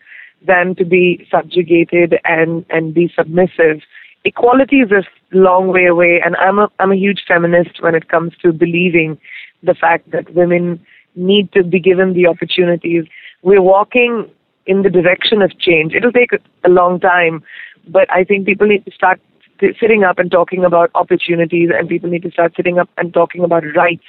than 0.46 0.74
to 0.76 0.84
be 0.84 1.26
subjugated 1.30 2.16
and, 2.24 2.66
and 2.68 2.92
be 2.92 3.10
submissive. 3.16 3.80
Equality 4.24 4.76
is 4.76 4.90
a 4.92 5.04
long 5.32 5.68
way 5.68 5.86
away, 5.86 6.20
and 6.22 6.36
I'm 6.36 6.58
a, 6.58 6.68
I'm 6.78 6.92
a 6.92 6.96
huge 6.96 7.22
feminist 7.26 7.82
when 7.82 7.94
it 7.94 8.08
comes 8.08 8.32
to 8.42 8.52
believing 8.52 9.18
the 9.62 9.74
fact 9.74 10.10
that 10.10 10.34
women 10.34 10.84
need 11.14 11.50
to 11.52 11.64
be 11.64 11.80
given 11.80 12.12
the 12.12 12.26
opportunities. 12.26 13.04
We're 13.42 13.62
walking 13.62 14.28
in 14.66 14.82
the 14.82 14.90
direction 14.90 15.40
of 15.40 15.58
change. 15.58 15.94
It'll 15.94 16.12
take 16.12 16.30
a 16.64 16.68
long 16.68 17.00
time, 17.00 17.42
but 17.88 18.10
I 18.10 18.24
think 18.24 18.46
people 18.46 18.66
need 18.66 18.84
to 18.84 18.90
start 18.90 19.20
sitting 19.80 20.04
up 20.04 20.18
and 20.18 20.30
talking 20.30 20.64
about 20.64 20.90
opportunities, 20.94 21.70
and 21.76 21.88
people 21.88 22.10
need 22.10 22.22
to 22.22 22.30
start 22.30 22.54
sitting 22.56 22.78
up 22.78 22.88
and 22.96 23.12
talking 23.12 23.44
about 23.44 23.64
rights, 23.74 24.04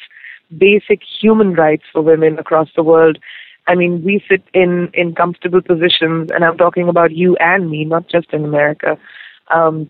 basic 0.57 1.01
human 1.21 1.53
rights 1.53 1.83
for 1.91 2.01
women 2.01 2.37
across 2.39 2.69
the 2.75 2.83
world. 2.83 3.17
I 3.67 3.75
mean, 3.75 4.03
we 4.03 4.23
sit 4.29 4.43
in 4.53 4.89
in 4.93 5.13
comfortable 5.15 5.61
positions, 5.61 6.31
and 6.33 6.43
I'm 6.43 6.57
talking 6.57 6.87
about 6.87 7.11
you 7.11 7.35
and 7.37 7.69
me, 7.69 7.83
not 7.85 8.07
just 8.07 8.31
in 8.31 8.45
America, 8.45 8.97
um, 9.53 9.89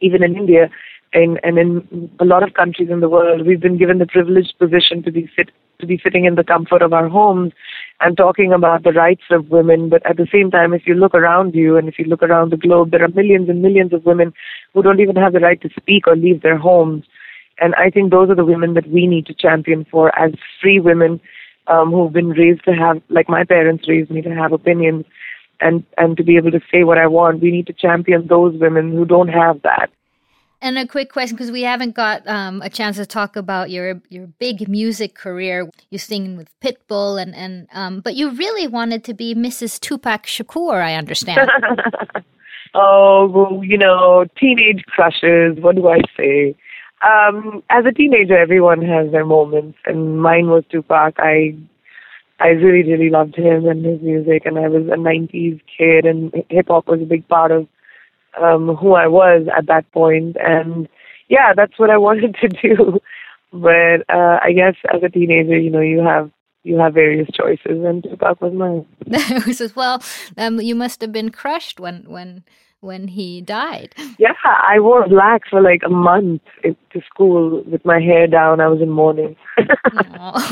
even 0.00 0.24
in 0.24 0.36
India, 0.36 0.70
and 1.12 1.38
and 1.42 1.58
in 1.58 2.10
a 2.18 2.24
lot 2.24 2.42
of 2.42 2.54
countries 2.54 2.90
in 2.90 3.00
the 3.00 3.08
world, 3.08 3.46
we've 3.46 3.60
been 3.60 3.78
given 3.78 3.98
the 3.98 4.06
privileged 4.06 4.54
position 4.58 5.02
to 5.04 5.12
be 5.12 5.30
sit 5.36 5.50
to 5.82 5.86
be 5.86 6.00
sitting 6.02 6.24
in 6.24 6.36
the 6.36 6.44
comfort 6.44 6.80
of 6.80 6.94
our 6.94 7.08
homes 7.08 7.52
and 8.00 8.16
talking 8.16 8.52
about 8.52 8.84
the 8.84 8.92
rights 8.92 9.24
of 9.30 9.50
women. 9.50 9.90
But 9.90 10.04
at 10.06 10.16
the 10.16 10.26
same 10.32 10.50
time, 10.50 10.72
if 10.72 10.86
you 10.86 10.94
look 10.94 11.14
around 11.14 11.54
you 11.54 11.76
and 11.76 11.88
if 11.88 11.98
you 11.98 12.06
look 12.06 12.22
around 12.22 12.50
the 12.50 12.56
globe, 12.56 12.90
there 12.90 13.04
are 13.04 13.08
millions 13.08 13.50
and 13.50 13.60
millions 13.60 13.92
of 13.92 14.06
women 14.06 14.32
who 14.72 14.82
don't 14.82 15.00
even 15.00 15.16
have 15.16 15.34
the 15.34 15.40
right 15.40 15.60
to 15.60 15.68
speak 15.78 16.06
or 16.06 16.16
leave 16.16 16.40
their 16.40 16.56
homes. 16.56 17.04
And 17.58 17.74
I 17.74 17.90
think 17.90 18.10
those 18.10 18.30
are 18.30 18.34
the 18.34 18.44
women 18.44 18.72
that 18.74 18.88
we 18.88 19.06
need 19.06 19.26
to 19.26 19.34
champion 19.34 19.84
for 19.90 20.16
as 20.18 20.32
free 20.60 20.80
women 20.80 21.20
um, 21.66 21.90
who've 21.92 22.12
been 22.12 22.30
raised 22.30 22.64
to 22.64 22.72
have, 22.72 23.02
like 23.08 23.28
my 23.28 23.44
parents 23.44 23.88
raised 23.88 24.10
me 24.10 24.22
to 24.22 24.34
have 24.34 24.52
opinions 24.52 25.04
and, 25.60 25.84
and 25.98 26.16
to 26.16 26.24
be 26.24 26.36
able 26.36 26.50
to 26.50 26.60
say 26.72 26.82
what 26.84 26.98
I 26.98 27.06
want. 27.06 27.42
We 27.42 27.52
need 27.52 27.66
to 27.66 27.72
champion 27.72 28.26
those 28.26 28.58
women 28.58 28.92
who 28.92 29.04
don't 29.04 29.28
have 29.28 29.62
that. 29.62 29.90
And 30.62 30.78
a 30.78 30.86
quick 30.86 31.12
question, 31.12 31.36
because 31.36 31.50
we 31.50 31.62
haven't 31.62 31.96
got 31.96 32.24
um, 32.28 32.62
a 32.62 32.70
chance 32.70 32.96
to 32.96 33.04
talk 33.04 33.34
about 33.34 33.70
your 33.70 34.00
your 34.10 34.28
big 34.28 34.68
music 34.68 35.12
career. 35.16 35.68
You 35.90 35.98
sing 35.98 36.36
with 36.36 36.48
Pitbull, 36.60 37.20
and 37.20 37.34
and 37.34 37.66
um, 37.72 37.98
but 37.98 38.14
you 38.14 38.30
really 38.30 38.68
wanted 38.68 39.02
to 39.04 39.12
be 39.12 39.34
Mrs. 39.34 39.80
Tupac 39.80 40.24
Shakur. 40.24 40.80
I 40.80 40.94
understand. 40.94 41.50
oh, 42.74 43.26
well, 43.26 43.64
you 43.64 43.76
know, 43.76 44.24
teenage 44.38 44.84
crushes. 44.86 45.58
What 45.58 45.74
do 45.74 45.88
I 45.88 45.98
say? 46.16 46.54
Um, 47.02 47.64
as 47.68 47.84
a 47.84 47.90
teenager, 47.90 48.38
everyone 48.38 48.82
has 48.82 49.10
their 49.10 49.26
moments, 49.26 49.78
and 49.84 50.22
mine 50.22 50.46
was 50.46 50.62
Tupac. 50.70 51.14
I 51.18 51.56
I 52.38 52.50
really, 52.50 52.88
really 52.88 53.10
loved 53.10 53.36
him 53.36 53.66
and 53.66 53.84
his 53.84 54.00
music, 54.00 54.46
and 54.46 54.56
I 54.56 54.68
was 54.68 54.84
a 54.84 54.96
'90s 54.96 55.60
kid, 55.76 56.06
and 56.06 56.32
hip 56.50 56.68
hop 56.68 56.86
was 56.86 57.02
a 57.02 57.06
big 57.06 57.26
part 57.26 57.50
of 57.50 57.66
um, 58.40 58.76
who 58.76 58.94
I 58.94 59.06
was 59.06 59.46
at 59.56 59.66
that 59.66 59.90
point, 59.92 60.36
and 60.40 60.88
yeah, 61.28 61.52
that's 61.54 61.78
what 61.78 61.90
I 61.90 61.98
wanted 62.08 62.36
to 62.40 62.48
do. 62.48 63.00
But 63.52 64.08
uh, 64.08 64.38
I 64.42 64.52
guess 64.52 64.76
as 64.92 65.02
a 65.02 65.08
teenager, 65.08 65.58
you 65.58 65.70
know, 65.70 65.80
you 65.80 66.00
have 66.00 66.30
you 66.64 66.78
have 66.78 66.94
various 66.94 67.28
choices, 67.34 67.84
and 67.84 68.02
Tupac 68.02 68.40
was 68.40 68.52
mine. 68.54 68.86
"Well, 69.76 70.02
um, 70.38 70.60
you 70.60 70.74
must 70.74 71.00
have 71.00 71.12
been 71.12 71.30
crushed 71.30 71.80
when 71.80 72.04
when 72.08 72.44
when 72.82 73.08
he 73.08 73.40
died. 73.40 73.94
Yeah, 74.18 74.34
I 74.44 74.78
wore 74.78 75.08
black 75.08 75.42
for 75.50 75.60
like 75.60 75.82
a 75.84 75.88
month 75.88 76.42
to 76.62 77.00
school 77.10 77.64
with 77.66 77.84
my 77.84 77.98
hair 77.98 78.28
down. 78.28 78.60
I 78.60 78.68
was 78.68 78.80
in 78.80 78.90
mourning. 78.90 79.34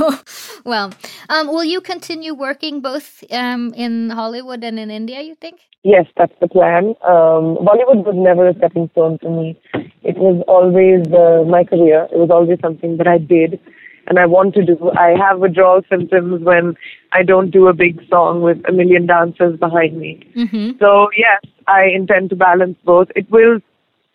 well, 0.65 0.93
um, 1.29 1.47
will 1.47 1.63
you 1.63 1.81
continue 1.81 2.35
working 2.35 2.81
both 2.81 3.23
um, 3.31 3.73
in 3.75 4.11
Hollywood 4.11 4.65
and 4.65 4.79
in 4.79 4.91
India, 4.91 5.21
you 5.21 5.37
think? 5.37 5.61
Yes, 5.85 6.07
that's 6.17 6.33
the 6.41 6.49
plan. 6.49 6.95
Um, 7.07 7.59
Bollywood 7.63 8.05
was 8.05 8.17
never 8.17 8.49
a 8.49 8.55
stepping 8.57 8.91
stone 8.93 9.19
for 9.19 9.31
me. 9.31 9.59
It 10.03 10.17
was 10.17 10.43
always 10.49 11.07
uh, 11.13 11.49
my 11.49 11.63
career. 11.63 12.09
It 12.13 12.19
was 12.19 12.31
always 12.31 12.59
something 12.61 12.97
that 12.97 13.07
I 13.07 13.19
did 13.19 13.61
and 14.07 14.19
I 14.19 14.27
want 14.27 14.55
to 14.55 14.65
do. 14.65 14.91
I 14.99 15.15
have 15.19 15.39
withdrawal 15.39 15.83
symptoms 15.89 16.43
when 16.43 16.75
I 17.13 17.23
don't 17.23 17.51
do 17.51 17.69
a 17.69 17.73
big 17.73 18.01
song 18.09 18.43
with 18.43 18.59
a 18.69 18.73
million 18.73 19.07
dancers 19.07 19.59
behind 19.59 19.99
me. 19.99 20.27
Mm-hmm. 20.37 20.79
So, 20.79 21.09
yes, 21.17 21.41
I 21.67 21.85
intend 21.95 22.31
to 22.31 22.37
balance 22.37 22.77
both. 22.85 23.09
It 23.15 23.31
will 23.31 23.61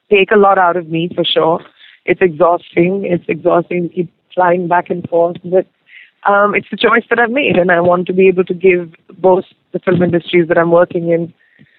take 0.09 0.31
a 0.31 0.37
lot 0.37 0.57
out 0.57 0.77
of 0.77 0.89
me 0.89 1.09
for 1.15 1.23
sure. 1.23 1.61
It's 2.05 2.21
exhausting. 2.21 3.05
It's 3.05 3.25
exhausting 3.27 3.89
to 3.89 3.95
keep 3.95 4.13
flying 4.33 4.67
back 4.67 4.89
and 4.89 5.07
forth, 5.09 5.37
but 5.43 5.65
um, 6.25 6.55
it's 6.55 6.67
the 6.69 6.77
choice 6.77 7.03
that 7.09 7.19
I've 7.19 7.31
made, 7.31 7.55
and 7.55 7.71
I 7.71 7.79
want 7.79 8.07
to 8.07 8.13
be 8.13 8.27
able 8.27 8.43
to 8.45 8.53
give 8.53 8.93
both 9.17 9.45
the 9.71 9.79
film 9.79 10.01
industries 10.01 10.47
that 10.47 10.57
I'm 10.57 10.71
working 10.71 11.09
in 11.09 11.33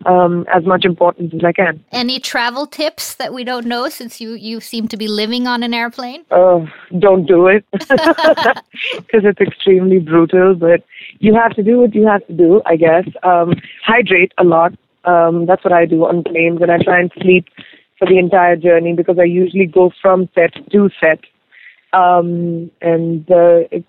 um, 0.04 0.46
as 0.52 0.64
much 0.64 0.84
importance 0.84 1.32
as 1.34 1.44
I 1.44 1.52
can. 1.52 1.84
Any 1.92 2.20
travel 2.20 2.66
tips 2.66 3.14
that 3.16 3.32
we 3.32 3.44
don't 3.44 3.66
know 3.66 3.88
since 3.88 4.20
you, 4.20 4.32
you 4.34 4.60
seem 4.60 4.88
to 4.88 4.96
be 4.96 5.08
living 5.08 5.46
on 5.46 5.62
an 5.62 5.74
airplane? 5.74 6.24
Uh, 6.30 6.66
don't 6.98 7.26
do 7.26 7.46
it 7.48 7.64
because 7.78 9.24
it's 9.24 9.40
extremely 9.40 9.98
brutal, 9.98 10.54
but 10.54 10.84
you 11.18 11.34
have 11.34 11.52
to 11.56 11.62
do 11.62 11.78
what 11.80 11.94
you 11.94 12.06
have 12.06 12.26
to 12.26 12.32
do, 12.32 12.62
I 12.66 12.76
guess. 12.76 13.04
Um, 13.22 13.54
hydrate 13.84 14.32
a 14.38 14.44
lot. 14.44 14.72
Um, 15.04 15.46
that's 15.46 15.64
what 15.64 15.72
I 15.72 15.86
do 15.86 16.04
on 16.04 16.24
planes, 16.24 16.60
and 16.60 16.70
I 16.70 16.78
try 16.78 17.00
and 17.00 17.12
sleep 17.20 17.46
for 17.98 18.06
the 18.06 18.18
entire 18.18 18.56
journey 18.56 18.92
because 18.92 19.18
I 19.18 19.24
usually 19.24 19.66
go 19.66 19.92
from 20.02 20.28
set 20.34 20.52
to 20.70 20.90
set. 21.00 21.20
Um, 21.92 22.70
and 22.82 23.30
uh, 23.30 23.64
it, 23.70 23.84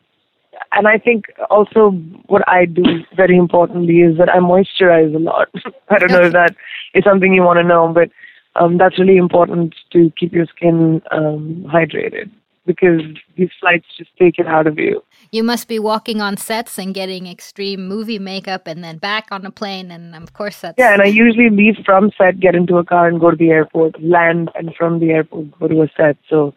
and 0.71 0.87
I 0.87 0.97
think 0.97 1.25
also 1.49 1.91
what 2.27 2.47
I 2.47 2.65
do 2.65 2.83
very 3.15 3.37
importantly 3.37 4.01
is 4.01 4.17
that 4.17 4.29
I 4.29 4.37
moisturize 4.37 5.13
a 5.15 5.19
lot. 5.19 5.49
I 5.89 5.97
don't 5.99 6.11
know 6.11 6.23
if 6.23 6.33
that 6.33 6.55
is 6.93 7.03
something 7.03 7.33
you 7.33 7.43
want 7.43 7.57
to 7.57 7.63
know, 7.63 7.91
but 7.93 8.09
um, 8.55 8.77
that's 8.77 8.99
really 8.99 9.17
important 9.17 9.75
to 9.91 10.11
keep 10.19 10.33
your 10.33 10.45
skin 10.47 11.01
um, 11.11 11.65
hydrated 11.67 12.29
because 12.65 13.01
these 13.37 13.49
flights 13.59 13.85
just 13.97 14.09
take 14.19 14.37
it 14.37 14.45
out 14.45 14.67
of 14.67 14.77
you. 14.77 15.01
You 15.31 15.43
must 15.43 15.67
be 15.67 15.79
walking 15.79 16.21
on 16.21 16.37
sets 16.37 16.77
and 16.77 16.93
getting 16.93 17.25
extreme 17.25 17.87
movie 17.87 18.19
makeup 18.19 18.67
and 18.67 18.83
then 18.83 18.97
back 18.97 19.27
on 19.31 19.45
a 19.45 19.51
plane, 19.51 19.89
and 19.89 20.15
of 20.15 20.33
course 20.33 20.59
that's. 20.61 20.75
Yeah, 20.77 20.93
and 20.93 21.01
I 21.01 21.05
usually 21.05 21.49
leave 21.49 21.77
from 21.85 22.11
set, 22.17 22.39
get 22.39 22.55
into 22.55 22.77
a 22.77 22.83
car, 22.83 23.07
and 23.07 23.19
go 23.19 23.31
to 23.31 23.37
the 23.37 23.49
airport, 23.49 24.01
land, 24.03 24.51
and 24.55 24.75
from 24.75 24.99
the 24.99 25.11
airport 25.11 25.57
go 25.59 25.67
to 25.67 25.81
a 25.81 25.87
set. 25.95 26.17
So 26.29 26.53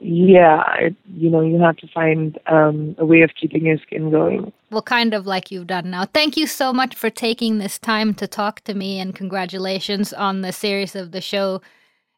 yeah, 0.00 0.62
it, 0.78 0.96
you 1.14 1.30
know, 1.30 1.40
you 1.40 1.58
have 1.60 1.76
to 1.78 1.88
find 1.88 2.38
um, 2.46 2.94
a 2.98 3.06
way 3.06 3.22
of 3.22 3.30
keeping 3.40 3.66
your 3.66 3.78
skin 3.78 4.10
going. 4.10 4.52
Well, 4.70 4.82
kind 4.82 5.14
of 5.14 5.26
like 5.26 5.50
you've 5.50 5.66
done 5.66 5.90
now. 5.90 6.04
Thank 6.04 6.36
you 6.36 6.46
so 6.46 6.72
much 6.72 6.94
for 6.94 7.08
taking 7.08 7.58
this 7.58 7.78
time 7.78 8.14
to 8.14 8.26
talk 8.26 8.60
to 8.62 8.74
me, 8.74 9.00
and 9.00 9.14
congratulations 9.14 10.12
on 10.12 10.42
the 10.42 10.52
series 10.52 10.94
of 10.94 11.12
the 11.12 11.20
show 11.20 11.62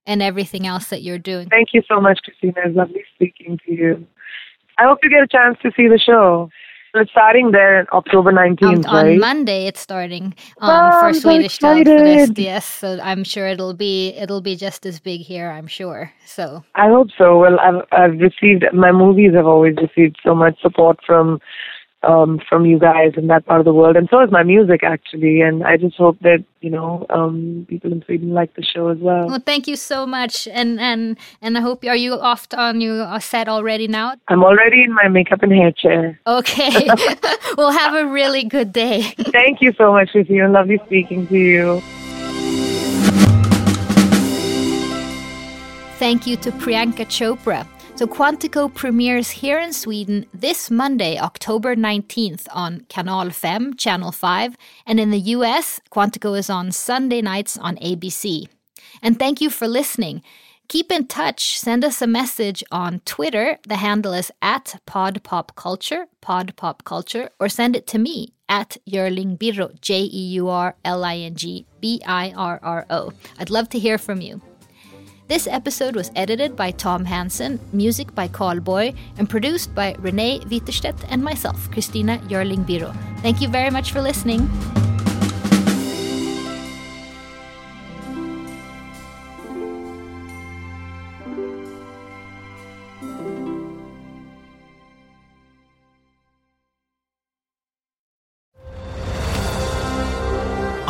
and 0.07 0.23
everything 0.23 0.67
else 0.67 0.89
that 0.89 1.03
you're 1.03 1.19
doing. 1.19 1.49
Thank 1.51 1.69
you 1.73 1.83
so 1.87 2.01
much, 2.01 2.19
Christina. 2.25 2.55
It's 2.65 2.77
lovely 2.77 3.05
speaking 3.15 3.61
to 3.67 3.73
you. 3.73 4.07
I 4.79 4.85
hope 4.85 4.99
you 5.03 5.11
get 5.11 5.23
a 5.23 5.29
chance 5.29 5.59
to 5.63 5.71
see 5.77 5.87
the 5.87 5.99
show. 5.99 6.51
So 6.95 7.01
it's 7.03 7.11
starting 7.11 7.51
there 7.51 7.87
October 7.93 8.33
19th, 8.33 8.87
on, 8.87 8.95
right? 8.95 9.13
On 9.13 9.19
Monday 9.19 9.67
it's 9.67 9.81
starting 9.81 10.35
um, 10.61 10.91
oh, 10.93 11.01
for 11.01 11.13
Swedish 11.13 11.59
so 11.59 11.75
Yes, 12.37 12.65
so 12.65 12.99
I'm 13.03 13.25
sure 13.25 13.47
it'll 13.47 13.75
be 13.75 14.09
it'll 14.11 14.41
be 14.41 14.57
just 14.57 14.87
as 14.87 14.99
big 14.99 15.21
here, 15.21 15.51
I'm 15.51 15.67
sure. 15.67 16.13
So 16.25 16.65
I 16.75 16.89
hope 16.89 17.09
so. 17.17 17.39
Well, 17.39 17.61
I've 17.61 17.83
I've 17.93 18.19
received 18.19 18.65
my 18.73 18.93
movies 18.93 19.35
have 19.35 19.47
always 19.47 19.77
received 19.77 20.17
so 20.25 20.35
much 20.35 20.61
support 20.63 20.99
from 21.07 21.41
um, 22.03 22.41
from 22.49 22.65
you 22.65 22.79
guys 22.79 23.13
in 23.17 23.27
that 23.27 23.45
part 23.47 23.61
of 23.61 23.65
the 23.65 23.73
world, 23.73 23.97
and 23.97 24.09
so 24.11 24.23
is 24.23 24.31
my 24.31 24.43
music 24.43 24.83
actually. 24.85 25.41
And 25.41 25.65
I 25.65 25.77
just 25.77 25.97
hope 25.97 26.19
that 26.21 26.45
you 26.61 26.71
know 26.71 27.07
um, 27.11 27.67
people 27.69 27.93
in 27.93 28.03
Sweden 28.05 28.31
like 28.31 28.55
the 28.55 28.63
show 28.63 28.89
as 28.89 28.99
well. 28.99 29.27
Well, 29.27 29.43
thank 29.45 29.67
you 29.67 29.77
so 29.77 30.07
much, 30.07 30.47
and 30.49 30.79
and 30.79 31.19
and 31.43 31.59
I 31.59 31.61
hope 31.61 31.85
are 31.85 31.97
you 31.97 32.15
off 32.15 32.47
on 32.53 32.81
your 32.81 33.21
set 33.21 33.49
already 33.49 33.89
now? 33.89 34.15
I'm 34.29 34.45
already 34.45 34.83
in 34.83 34.93
my 34.93 35.09
makeup 35.09 35.43
and 35.43 35.53
hair 35.53 35.73
chair. 35.73 36.21
Okay, 36.27 36.89
well, 37.57 37.73
have 37.73 37.95
a 37.95 38.07
really 38.07 38.45
good 38.45 38.73
day. 38.73 39.03
thank 39.33 39.61
you 39.61 39.73
so 39.73 39.93
much, 39.93 40.11
Lucia. 40.15 40.49
Lovely 40.49 40.81
speaking 40.87 41.27
to 41.29 41.37
you. 41.37 41.83
Thank 45.99 46.29
you 46.29 46.37
to 46.37 46.53
Priyanka 46.53 47.07
Chopra. 47.07 47.67
So 47.99 48.07
Quantico 48.07 48.73
premieres 48.73 49.29
here 49.29 49.59
in 49.59 49.73
Sweden 49.73 50.25
this 50.33 50.71
Monday, 50.71 51.19
October 51.19 51.75
19th 51.75 52.47
on 52.53 52.83
Kanal 52.89 53.33
5, 53.33 53.77
Channel 53.77 54.13
5, 54.13 54.57
and 54.87 55.01
in 55.01 55.11
the 55.11 55.35
US, 55.35 55.81
Quantico 55.91 56.39
is 56.39 56.49
on 56.49 56.71
Sunday 56.71 57.21
nights 57.21 57.59
on 57.59 57.75
ABC. 57.79 58.47
And 59.03 59.19
thank 59.19 59.41
you 59.41 59.51
for 59.51 59.67
listening. 59.67 60.23
Keep 60.69 60.93
in 60.93 61.09
touch. 61.09 61.59
Send 61.59 61.85
us 61.85 62.01
a 62.01 62.07
message 62.07 62.63
on 62.71 63.01
Twitter. 63.01 63.59
The 63.67 63.79
handle 63.79 64.13
is 64.13 64.31
at 64.41 64.81
podpopculture, 64.87 66.05
podpopculture, 66.23 67.31
or 67.41 67.49
send 67.49 67.75
it 67.75 67.89
to 67.89 67.99
me 67.99 68.33
at 68.49 68.77
Jeurling 68.89 69.37
Birro, 69.37 69.73
J 69.81 70.03
E 70.03 70.29
U 70.39 70.49
R 70.49 70.77
L 70.85 71.03
I 71.03 71.17
N 71.17 71.35
G 71.35 71.67
B 71.81 72.01
I 72.07 72.33
R 72.37 72.61
R 72.63 72.87
O. 72.91 73.13
I'd 73.41 73.51
love 73.51 73.69
to 73.71 73.81
hear 73.81 73.99
from 73.99 74.21
you. 74.21 74.41
This 75.29 75.47
episode 75.47 75.95
was 75.95 76.11
edited 76.17 76.57
by 76.57 76.71
Tom 76.71 77.05
Hansen, 77.05 77.61
music 77.75 78.15
by 78.15 78.29
Carl 78.29 78.61
Boy, 78.61 78.95
and 79.19 79.29
produced 79.29 79.75
by 79.75 79.95
Renee 79.99 80.41
Witterstedt 80.47 81.05
and 81.11 81.23
myself, 81.23 81.71
Christina 81.71 82.17
Jeurling 82.31 82.65
Birro. 82.65 82.97
Thank 83.21 83.43
you 83.43 83.49
very 83.49 83.69
much 83.69 83.93
for 83.93 84.01
listening. 84.01 84.49